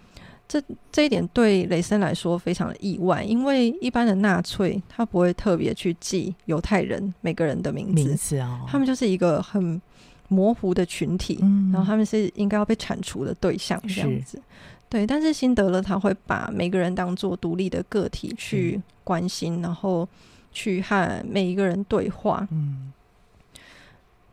[0.48, 9.80] 这这一点对雷森来说非常的意外，因为一般的纳粹他不会特别去记犹太人每个人的名字，名字哦，他们就是一个很
[10.28, 14.40] 模糊的群体，嗯、然后他们是应该要被铲除的对象这样子。
[14.88, 20.09] 对，但是辛德勒他会把每个人当做独立的个体去关心，然后
[20.52, 22.48] 去和每一个人对话。
[22.50, 22.92] 嗯。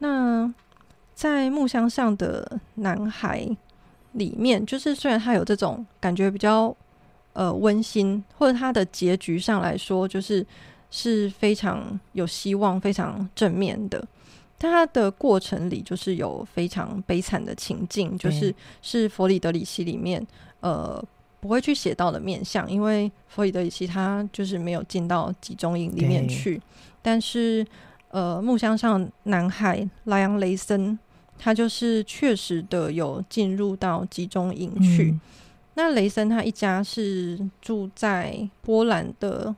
[0.03, 0.51] 那
[1.13, 3.47] 在木箱上的男孩
[4.13, 6.75] 里面，就是虽然他有这种感觉比较
[7.33, 10.43] 呃温馨，或者他的结局上来说，就是
[10.89, 14.03] 是非常有希望、非常正面的，
[14.57, 20.25] 但他的过程里就是有非常悲惨的情境，就是是弗里德里希里面
[20.61, 20.99] 呃
[21.39, 26.59] 不会去写到的面相，因为弗里德里希他就是没有进到集中营里面去，
[27.03, 27.63] 但是。
[28.11, 30.99] 呃，木箱上男孩莱昂雷森，
[31.39, 35.11] 他就是确实的有进入到集中营去。
[35.11, 35.21] 嗯、
[35.75, 39.55] 那雷森他一家是住在波兰的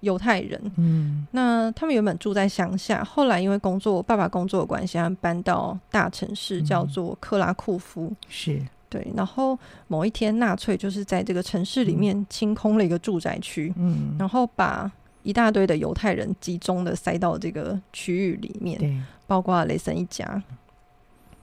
[0.00, 8.12] 犹太人，嗯，那他们原本住在乡下，后来因为工作，爸爸工作的关系，他们搬到大城市，叫做克拉库夫。
[8.28, 9.58] 是对，然后
[9.88, 14.88] 某一天，纳粹就是在这个城市里面清空了一个住宅区，嗯，然后把。
[15.24, 20.40] 一大堆的犹太人集中的塞到这个区域里面，包括雷森一家，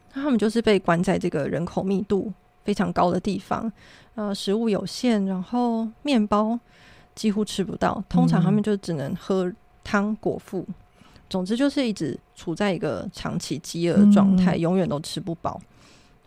[0.10, 2.32] 他们就是被关在这个人口密度
[2.63, 3.70] 非常高的地方，
[4.15, 6.58] 呃，食物有限，然后面包
[7.15, 9.52] 几乎吃不到，通常他们就只能喝
[9.84, 10.76] 汤果腹，嗯、
[11.28, 15.60] 总之就是一直处在一个长期饥饿的状态，嗯、永远都吃不饱。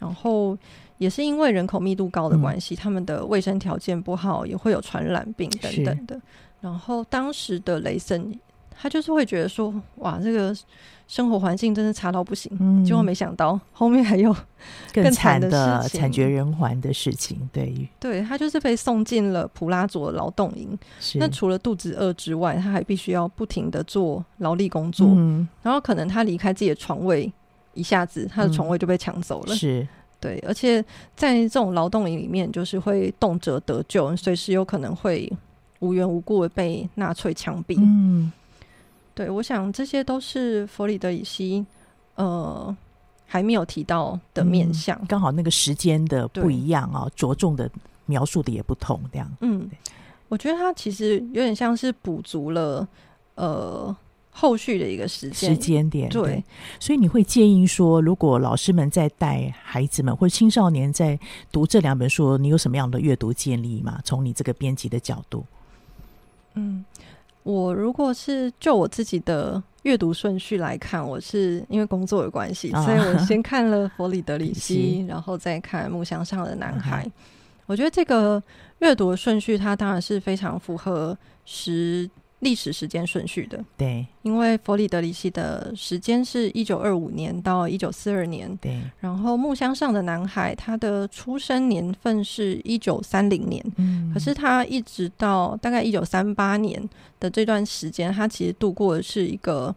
[0.00, 0.58] 然后
[0.98, 6.20] 也是因为人口密度高的关系，嗯、他们的卫生条件不好，也会有传染病等等的。
[6.64, 8.34] 然后当时的雷森，
[8.70, 10.56] 他就是会觉得说，哇，这个
[11.06, 12.50] 生活环境真的差到不行。
[12.58, 14.34] 嗯，结果没想到后面还有
[14.90, 17.46] 更惨的事情，惨绝人寰的事情。
[17.52, 20.76] 对，对他就是被送进了普拉佐劳动营。
[20.98, 25.08] 是那除了肚子饿之外，他还必须要不停的做劳力工作。
[25.10, 27.30] 嗯，然后可能他离开自己的床位，
[27.74, 29.54] 一下子他的床位就被抢走了。
[29.54, 29.88] 嗯、是
[30.18, 30.82] 对，而且
[31.14, 35.30] 在这种劳动营里面，就是会动辄得救，随时有可能会。
[35.80, 37.76] 无缘无故的被纳粹枪毙。
[37.78, 38.32] 嗯，
[39.14, 41.64] 对，我想这些都是弗里德里希
[42.14, 42.74] 呃
[43.26, 44.98] 还没有提到的面相。
[45.06, 47.70] 刚、嗯、好那个时间的不一样啊，着重的
[48.06, 49.30] 描述的也不同，这样。
[49.40, 49.68] 嗯，
[50.28, 52.86] 我觉得他其实有点像是补足了
[53.34, 53.94] 呃
[54.30, 56.08] 后续的一个时间时间点。
[56.08, 56.44] 对，对
[56.80, 61.18] 所以你会建议说，如果老师们在带孩子们或者青少年在
[61.52, 64.00] 读这两本书，你有什么样的阅读建议吗？
[64.04, 65.44] 从你这个编辑的角度。
[66.54, 66.84] 嗯，
[67.42, 77.02] 我如果是就我自己的阅读顺序来看，我是因为工作的关系，啊、所以我先 看了弗里德里希，然后再看木箱上的男孩。
[77.04, 77.12] 嗯、
[77.66, 78.42] 我觉得这个
[78.78, 82.08] 阅读的顺序，它当然是非常符合时。
[82.44, 96.80] 历史时间顺序的，对，因为弗里德里希的时间是一九二五年到一九四二年，对，然后木箱上的男孩他的出生年份是一九三零年，嗯，可是他一直到大概一九三八年
[97.18, 99.74] 的这段时间，他其实度过的是一个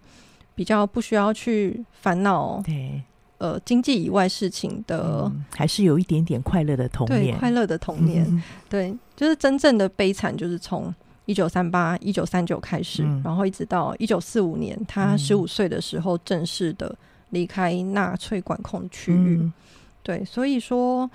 [0.53, 3.01] 比较不需要去烦恼，对，
[3.37, 10.93] 呃，经济以外事情的，嗯，还是有一点点快乐的童年，对，快乐的童年，嗯， 对，就是真正的悲惨，就是从。
[11.27, 16.97] 一九三八、一九三九开始，嗯、然后一直到一九四五年，他十五岁的时候正式的
[17.29, 19.37] 离开纳粹管控区域。
[19.41, 19.53] 嗯、
[20.01, 21.09] 对，所以说，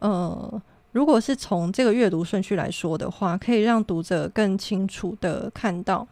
[0.00, 6.06] 呃，如果是从这个阅读顺序来说的话，可以让读者更清楚的看到，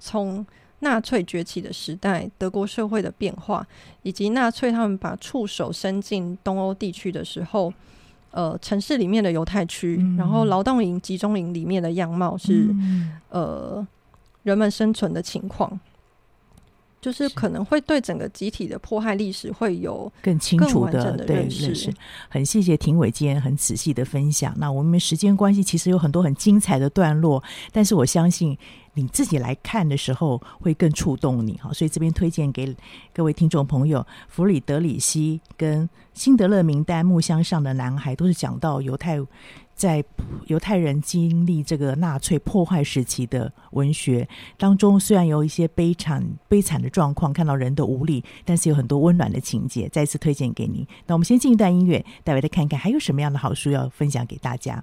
[0.00, 0.44] 从
[0.80, 3.66] 纳粹崛起的时代，德国社会的变化，
[4.02, 7.72] 以及纳粹他们把触手伸进东欧地区的时候，
[8.36, 13.86] 呃，城市里面的犹太区，嗯、然后劳动营、集中营里面的样貌是，嗯、呃，
[14.42, 15.80] 人们生存的情况。
[17.06, 21.94] 就是可能会对整个集体的迫害历史会有更清楚的认识。
[22.28, 24.52] 很谢谢庭伟今天很仔细的分享。
[24.56, 27.40] 那我们时间关系，其实有很多很精彩的段落，
[27.70, 28.58] 但是我相信
[28.94, 31.72] 你自己来看的时候会更触动你哈。
[31.72, 32.74] 所以这边推荐给
[33.14, 39.20] 各位听众朋友，弗里德里希跟《辛德勒名单》《木箱上的男孩》都是讲到犹太。
[39.76, 40.02] 在
[40.46, 50.86] 犹太人经历这个纳粹破坏时期的文学当中，虽然有一些悲惨悲惨的状况，看到人的无力，但是有很多温暖的情节，再次推荐给您。
[51.06, 54.82] 那我们先进一段音乐，待会再看看还有什么样的好书要分享给大家。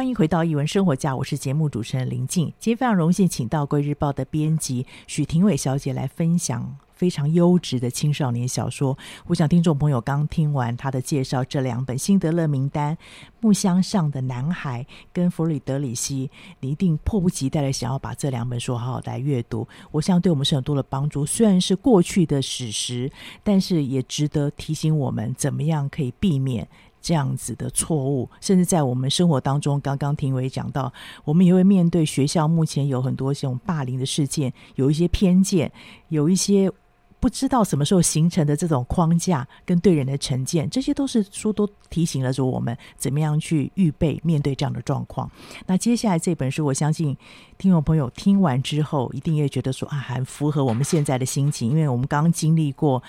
[0.00, 2.46] 欢迎回到一文生活家，我是节目主持人林静。
[2.58, 8.96] 今天非常荣幸请到《贵日报》的编辑许婷伟小姐来分享非常优质的青少年小说。
[9.26, 12.96] 我想听众朋友刚听完她的介绍，这两本《辛德勒名单》
[13.40, 14.82] 《木箱上的男孩》
[15.12, 16.28] 跟《弗里德里希》，
[16.60, 19.68] 你一定迫不及待的想要把这两本书好好来阅读。
[19.90, 21.26] 我想对我们是很多的帮助。
[21.26, 23.12] 虽然是过去的史实，
[23.44, 26.66] 但是也值得提醒我们怎么样可以避免。
[27.02, 30.92] 这样子的错误，甚至在我们生活当中，刚刚庭伟讲到，
[31.24, 35.72] 我们也会面对学校目前有很多这种霸凌的事件，有一些偏见，
[36.08, 36.70] 有一些
[37.18, 45.30] 不知道什么时候形成的这种框架跟对人的成见，这些都是书都提醒了着我们怎么样去预备面对这样的状况。
[45.66, 47.16] 那接下来这本书，我相信
[47.58, 53.02] 听众朋友听完之后，一定也觉得说啊，很符合我们现在的心情，因为我们刚刚经历过。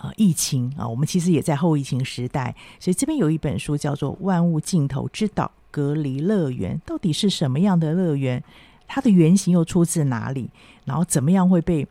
[0.00, 8.42] 啊，疫情啊，我们其实也在后疫情时代，所以这边有一本书叫做《万物尽头之岛隔离乐园》，到底是什么样的乐园？
[8.88, 10.48] 它的原型又出自哪里？
[10.86, 11.84] 然后怎么样会被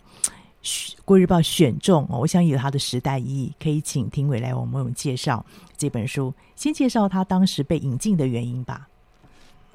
[1.05, 2.07] 《贵日报》选中？
[2.09, 5.45] 我想有它的时代意义，可以请庭伟来我们介绍
[5.77, 6.33] 这本书。
[6.55, 8.87] 先介绍它当时被引进的原因吧。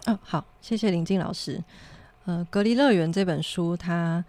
[0.07, 1.63] 嗯、好，谢谢林静老师。
[2.25, 4.25] 呃，《隔离乐园》这本书，它。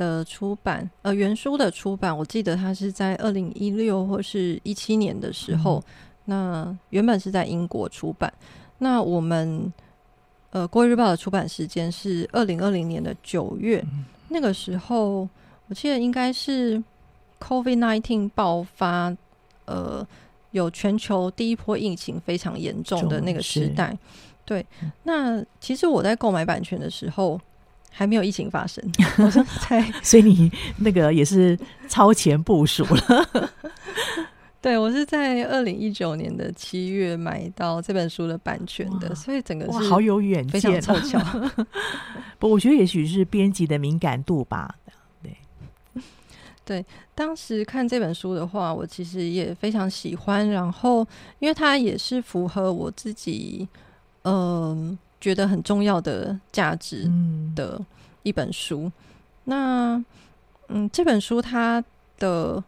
[0.00, 5.84] 的出版，呃，原书的出版，我记得它是在二零一六或是一七年的时候，嗯、
[6.24, 8.32] 那原本是在英国出版。
[8.78, 9.70] 那我们，
[10.52, 15.28] 呃，《国语日报》的出版时间是二零二零年的九月，嗯、那个时候
[15.68, 16.82] 我记得应该是
[17.38, 19.14] COVID nineteen 爆发，
[19.66, 20.06] 呃，
[20.52, 23.94] 有全球第一波疫情非常严重的那个时代。
[24.46, 24.64] 对，
[25.02, 27.38] 那其实我在购买版权的时候。
[27.90, 28.82] 还没有疫情发生，
[29.18, 33.50] 我说在， 所以你那个也是超前部署了。
[34.62, 41.18] 对，我是在二零一九年的七月买到这本书的版权的，所以整个是好有远见，非常凑巧。
[42.38, 44.74] 不，我觉得也许是编辑的敏感度吧。
[45.22, 45.34] 对，
[46.62, 51.06] 对，当时看这本书的话，我其实也非常喜欢，然后
[51.38, 53.66] 因为它也是符合我自己，
[54.22, 54.98] 嗯、呃。
[55.20, 57.10] 觉得很重要的价值
[57.54, 57.80] 的
[58.22, 58.84] 一本书。
[58.84, 58.92] 嗯，
[59.44, 60.04] 那
[60.68, 61.84] 嗯，这本书它
[62.18, 62.62] 的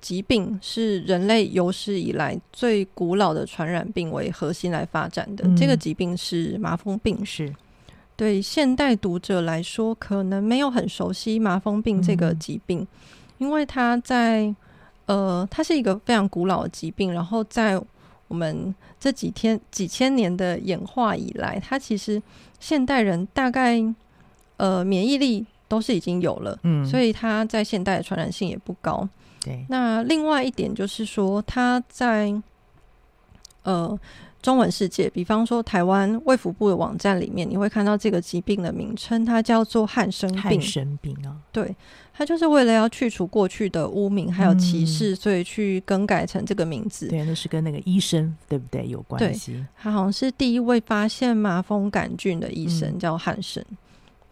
[0.00, 5.44] 疾病是人类有史以来最古老的传染病为核心来发展的。
[5.46, 7.24] 嗯，这个疾病是麻风病。
[7.26, 7.54] 是
[8.16, 12.86] 对现代读者来说，可能没有很熟悉麻风病这个疾病，嗯，
[13.38, 14.54] 因为它在
[15.06, 17.80] 呃，它是一个非常古老的疾病，然后在。
[18.30, 22.22] 我们这几天几千年的演化以来，它其实
[22.58, 23.78] 现代人大概
[24.56, 29.06] 呃免疫力都是已经有了，嗯，所以它在现代的传染性也不高。
[29.42, 32.32] 对，那另外一点就是说，它在
[33.64, 33.98] 呃。
[34.42, 40.40] 中文世界，比方说台湾卫福部的网站里面，你会看到这个疾病的名称，它叫做汉生病。
[40.40, 41.76] 汉生病啊，对，
[42.20, 47.08] 它就是为了要去除过去的污名还有歧视，嗯、所以去更改成这个名字。
[47.08, 49.64] 对，那是跟那个医生对不对有关系？
[49.74, 53.64] 他好像是第一位发现麻风杆菌的医生，嗯、叫汉生。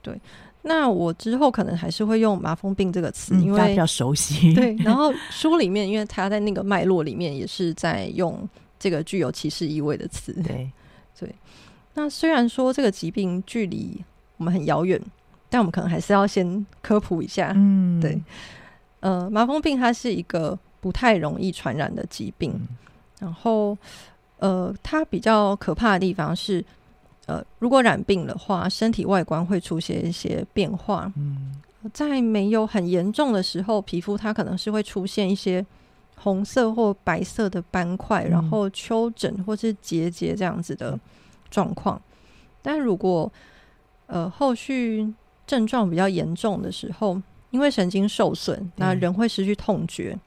[0.03, 0.21] 对，
[0.61, 4.53] 那我之后可能还是会用麻风病这个词，嗯、因为比较熟悉。
[4.53, 8.49] 对， 然后书里面，因为他在那个脉络里面也是在用。
[8.81, 10.71] 这个具有歧视意味的词，对
[11.19, 11.35] 对。
[11.95, 14.01] 那虽然说这个疾病距离
[14.37, 15.03] 我们很遥远，
[15.49, 17.53] 但我们可能还是要先科普一下。
[17.55, 18.21] 嗯，对。
[19.01, 22.69] 呃，麻风病它是一个不太容易传染的疾病，嗯、
[23.21, 23.77] 然后
[24.39, 26.65] 呃，它比较可怕的地方是，
[27.27, 31.13] 呃，如果染病的话，身体外观会出现一些变化。
[31.17, 31.55] 嗯，
[31.93, 35.65] 在没有很严重的时候，皮肤它可能是会出现一些。
[36.21, 40.99] 红色或白色的斑块，然后丘疹或是结节这样子的
[41.49, 41.97] 状况。
[41.97, 42.03] 嗯、
[42.61, 43.33] 但如果
[44.09, 45.15] 呃后续
[45.49, 47.21] 症状比较严重的时候，
[47.51, 50.21] 因为神经受损，那人会失去痛觉，嗯、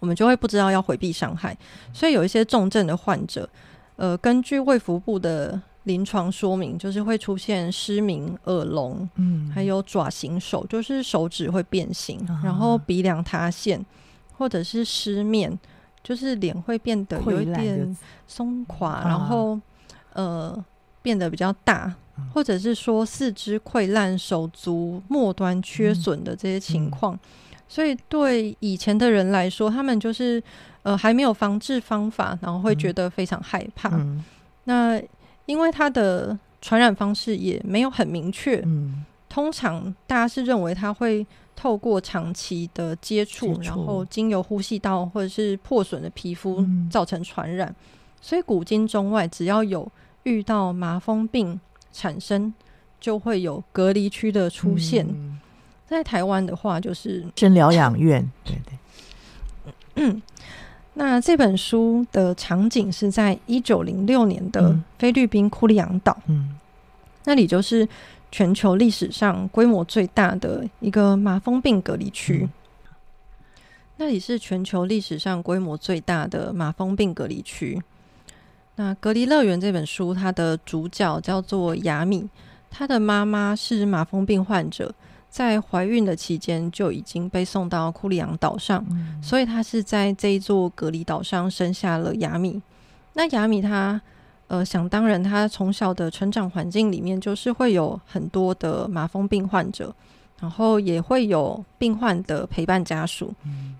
[0.00, 1.56] 我们就会不知道要回避伤害。
[1.94, 3.48] 所以有一些重症的患者，
[3.96, 13.82] 呃，根据卫福部的临床说明，就是会出现失明、耳聋，嗯，还有爪形手，就是手指会变形，啊、然后鼻梁塌陷。
[14.38, 15.58] 或者是失面，
[16.00, 17.96] 就是脸会变得有一点
[18.28, 19.58] 松垮，然后
[20.12, 20.64] 呃
[21.02, 21.92] 变得比较大，
[22.32, 27.14] 或者是说四肢溃烂、手足末端缺损的这些情况。
[27.14, 27.18] 嗯、
[27.68, 30.42] 所以对以前的人来说，他们就是
[30.82, 33.88] 呃还没有防治方法，然后会觉得非常害怕。
[33.90, 34.24] 嗯、
[34.64, 35.00] 那
[35.46, 47.68] 因为它的传染方式也没有很明确，嗯、通常大家是认为它会透过长期的接触，接然后经由呼吸道或者是破损的皮肤造成传染。
[47.68, 47.84] 嗯、
[48.20, 49.90] 所以古今中外，只要有
[50.24, 51.58] 遇到麻风病
[51.98, 52.54] 产生，
[53.00, 55.04] 就会有隔离区的出现。
[55.08, 55.36] 嗯、
[55.84, 58.24] 在台湾的话，就是诊疗养院。
[58.44, 59.74] 对对。
[59.96, 60.22] 嗯，
[60.94, 66.16] 那这本书的场景是在一九零六年的菲律宾库利昂岛。
[66.28, 66.56] 嗯，
[67.24, 67.88] 那里就是
[68.30, 72.42] 全球历史上规模最大的一个麻风病隔离区。
[72.44, 72.94] 嗯、
[73.96, 77.82] 那里是全球历史上规模最大的麻风病隔离区。
[78.78, 82.28] 那《隔离乐园》这本书，它的主角叫做雅米，
[82.70, 84.94] 她的妈妈是麻风病患者，
[85.28, 92.62] 在怀孕的期间就已经被送到库里昂岛上，嗯、所以她是在这一座隔离岛上生下了雅米。
[93.14, 94.00] 那雅米她，
[94.46, 99.92] 呃，想当然，她从小的成长环境里面就是会有很多的麻风病患者，
[100.40, 103.34] 然后也会有病患的陪伴家属。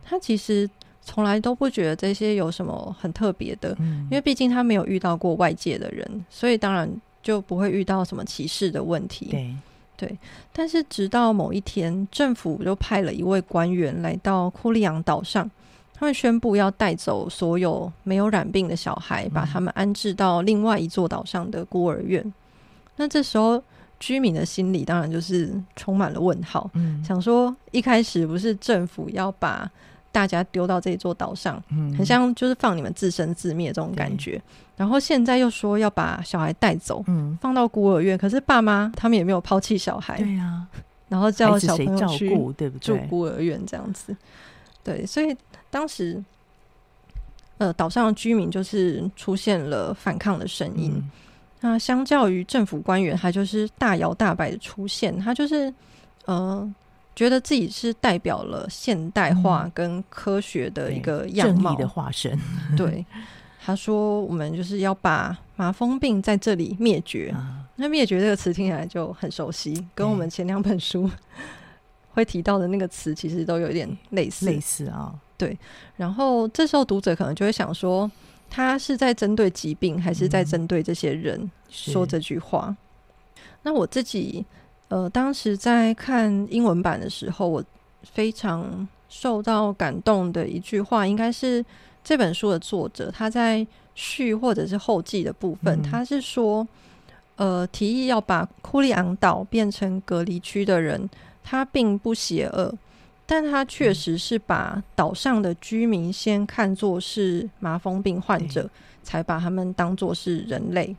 [0.05, 0.69] 她、嗯、其实。
[1.09, 6.87] 从来都不觉得这些有什么很特别的，嗯、因为毕竟他没有遇到过外界的人，所以当然
[7.23, 9.29] 就不会遇到什么歧视的问题。
[9.31, 9.57] 对，
[9.97, 10.19] 对。
[10.53, 15.51] 但是直到某一天，政府就派了一位官员来到库利昂岛上，
[15.95, 22.23] 他们宣布要带走所有没有染病的小孩，嗯、把他们安置到另外一座岛上的孤儿院。
[22.97, 23.63] 那这时候
[23.99, 29.71] 居民的心里当然就是充满了问号，嗯、想说一开始不是政府要把
[30.11, 34.41] 大家丢到这座岛上，嗯，很像就是放你们自生自灭这种感觉。
[34.77, 40.69] 然后现在又说要把小孩带走，嗯，放到孤儿院，可是爸妈他们也没有抛弃小孩，对呀、啊。
[41.09, 42.29] 然后叫小朋友去
[42.81, 44.15] 住孤儿院这样子，
[44.85, 45.37] 对，对，所以
[45.71, 46.23] 当时，
[47.57, 50.93] 呃，岛上的居民就是出现了反抗的声音。
[50.95, 51.11] 嗯、
[51.61, 55.73] 那相较于政府官员，他就是大摇大摆的出现，他就是
[56.27, 56.75] 呃。
[57.19, 62.39] 觉得自己是代表了现代化跟科学的一个样貌，的化身。
[62.79, 63.05] 对，
[63.61, 67.31] 他说：“我们就是要把麻风病在这里灭绝。
[67.31, 71.11] 啊”那“灭绝”这个词听起来就很熟悉，跟我们前两本书
[72.13, 74.47] 会提到的那个词其实都有点类似。
[74.47, 75.59] 类似啊，对。
[75.97, 78.09] 然后这时候读者可能就会想说，
[78.49, 82.69] 他是在针对疾病，还是在针对这些人说这句话？
[82.69, 82.77] 嗯、
[83.65, 84.47] 那我自己。
[84.89, 87.63] 呃，当时在看英文版的时候，我
[88.03, 91.65] 非常受到感动的一句话，应该是
[92.03, 96.67] 这本书的作者他在序或者是后记的部分，嗯、他是说，
[97.37, 101.09] 呃，提议要把库利昂岛变成隔离区的人，
[101.45, 102.75] 他并不邪恶，
[103.27, 108.71] 但他确实是把岛上的居民先看作是麻风病患者，嗯、
[109.03, 110.97] 才把他们当作是人类。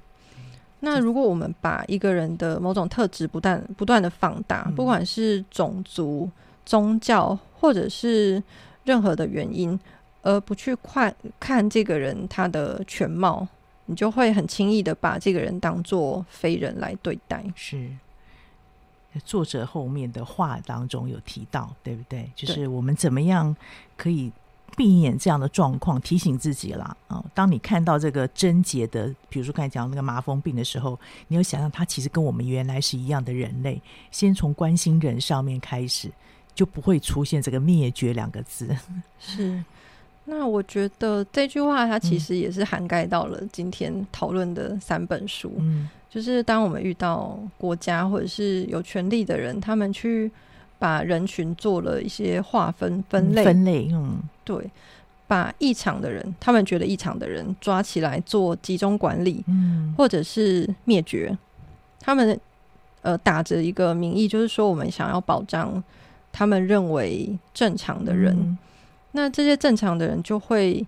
[0.82, 6.30] 那如果我们把一个人的某种特质不断不断的放大，不管是种族、
[6.66, 8.42] 宗教，或者是
[8.86, 9.78] 任何的原因，
[10.22, 13.48] 而不去看看这个人他的全貌，
[13.88, 17.44] 你就会很轻易的把这个人当做非人来对待。
[17.56, 17.90] 是，
[19.26, 22.32] 作者后面的话当中有提到，对不对？
[22.36, 23.56] 就是我们怎么样
[23.98, 24.32] 可以。
[24.76, 26.96] 避免这样的状况，提醒自己啦。
[27.08, 27.24] 啊！
[27.34, 33.82] 当你看到这个症结的，比如说刚才讲那个麻风病的时候，你要想想，他其实跟我们原来是一样的人类。
[34.12, 36.10] 先从关心人上面开始，
[36.54, 38.70] 就不会出现这个灭绝两个字。
[39.20, 39.64] 是。
[40.26, 45.54] 那我觉得这句话，它其实也是涵盖到了今天讨论的三本书。
[45.60, 50.32] 嗯，就是当我们遇到国家或者是有权力的人，他们去。
[50.80, 54.68] 把人群做了一些划分、分类、分类，嗯，对，
[55.28, 61.38] 把异常的人，他们觉得异常的人抓起来做集中管理，嗯，或者是灭绝。
[62.00, 62.40] 他们
[63.02, 65.84] 呃打着一个名义，就是说我们想要保障
[66.32, 68.34] 他们认为正常的人。
[68.34, 68.58] 嗯、
[69.12, 70.86] 那这些正常的人就会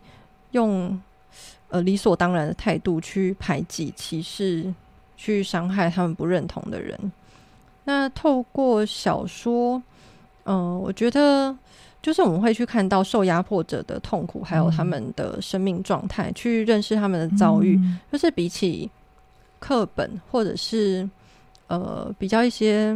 [0.52, 0.98] 用
[1.68, 4.74] 呃理所当然的态度去排挤、歧视、
[5.18, 6.98] 去伤害他们不认同的人。
[7.92, 9.76] 那透过小说，
[10.46, 11.54] 嗯、呃，我觉得
[12.02, 17.76] 就是我们会去看到受压迫者的痛苦，还有他们的生命状态，嗯、去认识他们的遭遇。
[17.84, 18.90] 嗯、就是比起
[19.60, 21.08] 课本或者是
[21.68, 22.96] 呃比较一些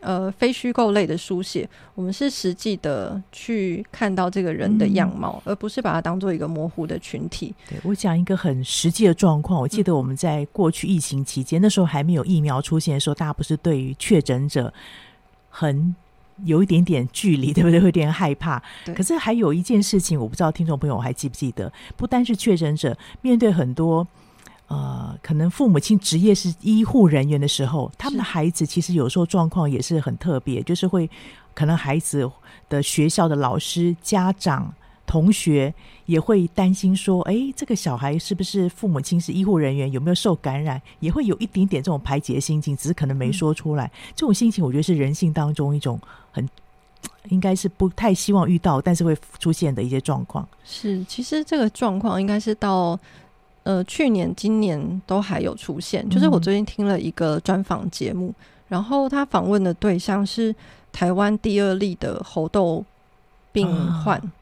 [0.00, 7.54] 呃非虚构类的书写，我们是实际的去看到这个人的样貌，嗯、而不是把它当做一个模糊的群体。
[7.68, 14.72] 对，我讲一个很实际的状况，我记得我们在过去疫情期间，嗯、那时候还没有疫苗出现的时候，大家不是对于确诊者
[15.48, 15.94] 很
[16.44, 17.78] 有一点点距离，对不对？
[17.78, 18.62] 会有点害怕。
[18.94, 24.06] 可是还有一件事情，我不知道听众朋友还记不记得，不单是确诊者面对很多。
[24.70, 31.10] 呃，可能父母亲职业是医护人员的时候，他们的孩子其实有时候状况也是很特别，就是会
[31.54, 32.30] 可能孩子
[32.68, 34.72] 的学校的老师、家长、
[35.04, 35.74] 同学
[36.06, 43.86] 也会担心说，哎，这个小孩是不是父母亲是医护人员，有没有受感染，也会有一点点这种排解的心情，只是可能没说出来。
[43.86, 46.00] 嗯、这种心情，我觉得是人性当中一种
[46.30, 46.48] 很
[47.30, 50.48] 应该是不太希望遇到，但是会出现的一些状况。
[50.62, 52.96] 是，其实这个状况应该是到。
[53.62, 56.08] 呃，去年、今年都还有出现。
[56.08, 58.34] 就是我最近听了一个专访节目，嗯、
[58.68, 60.54] 然后他访问的对象是
[60.90, 62.84] 台湾第二例的猴痘
[63.52, 63.68] 病
[64.02, 64.16] 患。
[64.18, 64.32] 啊、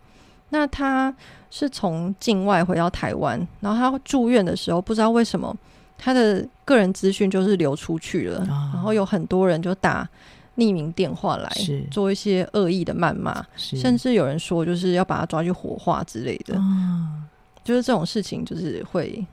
[0.51, 1.15] 那他
[1.51, 5.55] 是从境外回到台湾，然后他住院的时候，不知道为什么
[5.99, 10.09] 他的个人资讯就是流出去了，啊、然后有很多人就打
[10.57, 11.51] 匿名电话来
[11.91, 16.57] 做一些恶意的谩骂，甚至有人说就是要把他抓去火化之类的。
[16.57, 17.18] 啊
[17.65, 19.27] 就是这种事情，就是会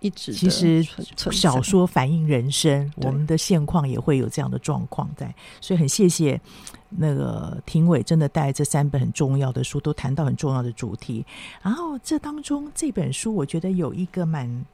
[0.00, 0.32] 一直。
[0.32, 0.86] 其实
[1.30, 5.34] 小说反映人生，我们的现况也会有这样的状况在。
[5.60, 6.40] 所以很谢谢
[6.90, 11.24] 那个评委，真的带这三本很重要的书，都谈到很重要的主题。
[11.62, 14.64] 然后这当中这本书，我觉得有一个蛮，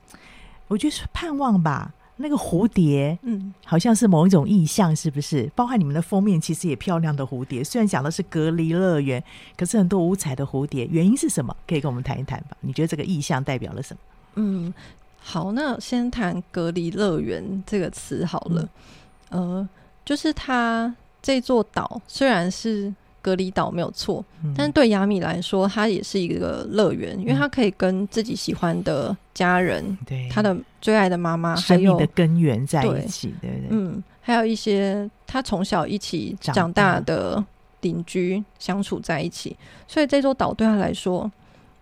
[0.69, 1.93] 我觉得是盼望吧。
[2.17, 5.51] 那个蝴蝶，嗯，好像是某一种意象，是不是？
[5.55, 7.65] 包含你们的封面，其实也漂亮的蝴蝶。
[7.65, 9.23] 虽然讲的是隔离乐园，
[9.57, 11.55] 可是很多五彩的蝴蝶，原因是什么？
[11.67, 12.57] 可以跟我们谈一谈吧？
[12.61, 14.01] 你觉得这个意象代表了什么？
[14.37, 14.73] 嗯，
[15.19, 18.69] 好，那先谈隔离乐园这个词好了。
[19.31, 19.69] 嗯、呃，
[20.05, 22.95] 就是它这座岛虽然是。
[23.25, 24.23] 隔离岛没有错，
[24.55, 33.69] 但是对亚米来说，它也是一个乐园，因为它可以跟自己喜欢的家人，对他的最爱的妈妈，还有的根源在一起，对不对？
[33.71, 37.43] 嗯，还有一些他从小一起长大的
[37.81, 39.57] 邻居相处在一起，
[39.89, 41.33] 所以这座岛对他来说，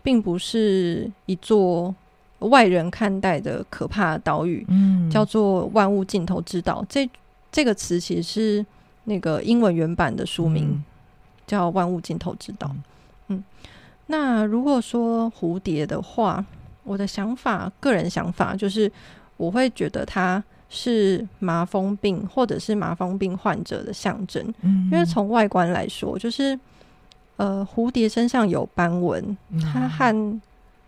[0.00, 1.92] 并不是一座
[2.38, 6.86] 外人看待的可怕的岛屿，嗯，叫做万物尽头之岛。
[6.88, 7.10] 这
[7.50, 8.66] 这个词其实是
[9.02, 10.68] 那个英文原版的书名。
[10.70, 10.84] 嗯
[11.52, 12.74] 叫万物尽头之道。
[13.28, 13.44] 嗯，
[14.06, 16.42] 那如果说蝴蝶的话，
[16.82, 18.90] 我的想法，个人想法就是，
[19.36, 24.42] 我会觉得它是麻风病或者是麻风病患者的象征。
[24.62, 26.58] 嗯，因为从外观来说，就是
[27.36, 30.40] 呃，蝴蝶身上有斑纹，它和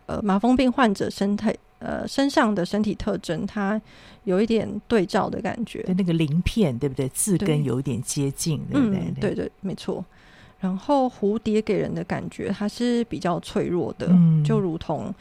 [0.06, 3.78] 呃麻风病患者身体呃身上的身体特征，它
[4.24, 5.84] 有一点对照的感觉。
[5.98, 7.06] 那个鳞片对不对？
[7.10, 8.98] 字根有一点接近，对不对？
[8.98, 10.02] 嗯，对对，没错。
[10.64, 15.14] 然后蝴蝶给人的感觉，它是比较脆弱的，嗯、就如同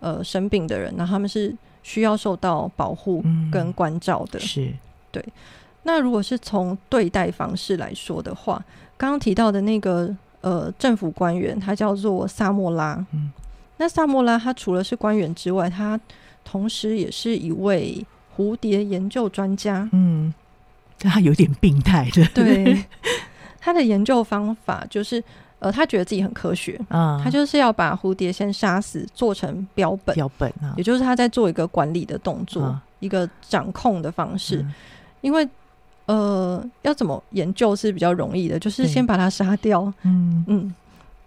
[0.00, 3.22] 呃生病的人，那他们是需要受到保护
[3.52, 4.40] 跟关照的。
[4.40, 4.72] 嗯、是
[5.12, 5.24] 对。
[5.84, 8.60] 那如果是从对待方式来说的话，
[8.96, 13.06] 刚刚提到的那个呃政府官员，他叫做萨莫拉。
[13.12, 13.30] 嗯。
[13.76, 15.98] 那萨莫拉他除了是官员之外，他
[16.44, 18.04] 同时也是一位
[18.36, 19.88] 蝴蝶研究专家。
[19.92, 20.34] 嗯。
[20.98, 22.26] 他有点病态的。
[22.34, 22.84] 对。
[23.60, 25.22] 他的研究方法就是，
[25.58, 34.58] 呃，他觉得自己很科学，嗯，他就是要把蝴蝶先杀死，做成标本，标本啊，也就是他在做一个管理的动作，嗯、一个掌控的方式。
[34.58, 34.74] 嗯、
[35.20, 35.48] 因为，
[36.06, 40.44] 呃，要怎么研究是比较容易的，就是先把它杀掉，嗯。
[40.46, 40.74] 嗯，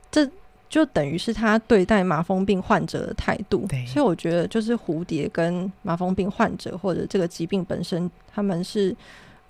[0.10, 0.26] 这
[0.70, 3.68] 就等于是他对待麻风病患者的态度。
[3.86, 8.96] 所以我觉得，就是蝴蝶跟麻风病患者或者这个疾病本身，他们是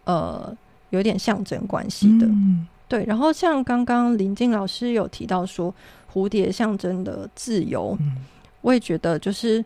[0.05, 0.57] 呃。
[0.91, 3.03] 有点象征关系的，嗯、对。
[3.05, 5.73] 然后像刚刚林静老师有提到说，
[6.13, 8.17] 蝴蝶象征的自由，嗯、
[8.59, 9.63] 我也觉得就是，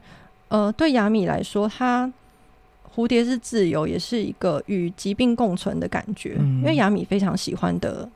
[0.49, 2.11] 呃，对雅米来说，它
[2.95, 6.35] 蝴蝶是自由，也是一个与疾病共存的感觉。
[6.39, 8.07] 嗯、因为雅米非常喜欢的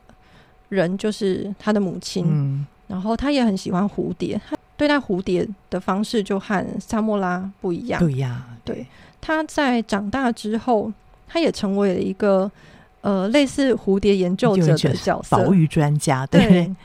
[0.68, 8.00] 人就是他的母亲，嗯、然后他也很喜欢蝴蝶，他对待蝴蝶的方式就和萨莫拉不一样。
[8.00, 8.86] 对呀，对。
[9.20, 10.92] 他在长大之后，
[11.26, 12.48] 他也成为了一个。
[13.02, 16.76] 呃，类似蝴蝶研究者的角色，保育专家，对，对。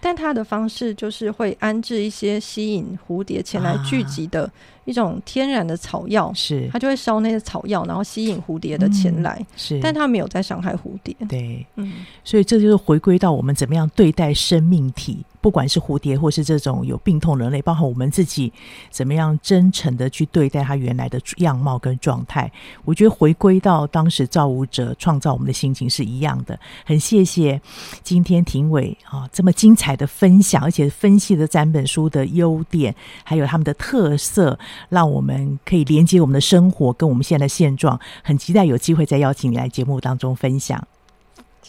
[0.00, 4.50] 但他的方式就是会安置一些吸引蝴蝶前来聚集的
[4.84, 11.14] 一种天然的草药，是它就会烧那些草药，然后吸引蝴蝶的前来，嗯、是，但它没有在伤害蝴蝶。
[11.28, 15.24] 对，嗯，所以这就是回归到我们怎么样对待生命体。
[15.40, 18.50] 不管是蝴蝶，或是这种有病痛人类，包括我们自己，
[18.88, 22.50] 怎么样真诚的去对待它原来的样貌跟状态，
[22.86, 26.58] 我觉得回归到当时造物者创造我们的心情是一样的。
[26.86, 27.60] 很谢谢
[28.02, 37.98] 今天庭伟啊这么精彩的分享，而且分析了三本书的优点，还有他们的特色，让我们可以连接我们的生活跟我们现在的现状。
[38.22, 40.86] 很期待有机会再邀请你来节目当中分享。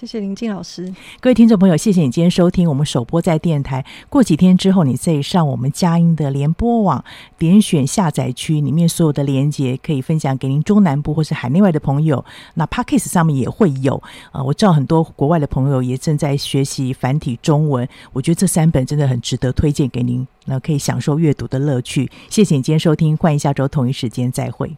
[0.05, 3.83] 谢谢林静老师，各位听众朋友，谢谢你今天收听我们首播在电台。
[4.07, 7.03] 过几天之后，你再上我们佳音的联播网，
[7.39, 12.23] 点选下载区里面所有的连接，可以分享给您中南部或是海内外的朋友。
[12.53, 13.99] 那 Podcast 上面也会有
[14.31, 22.11] 啊、我知道很多国外的朋友也正在学习繁体中文，我觉得这三本真的很值得推荐给您，那可以享受阅读的乐趣。
[22.29, 24.77] 谢谢你今天收听，欢迎下周同一时间再会。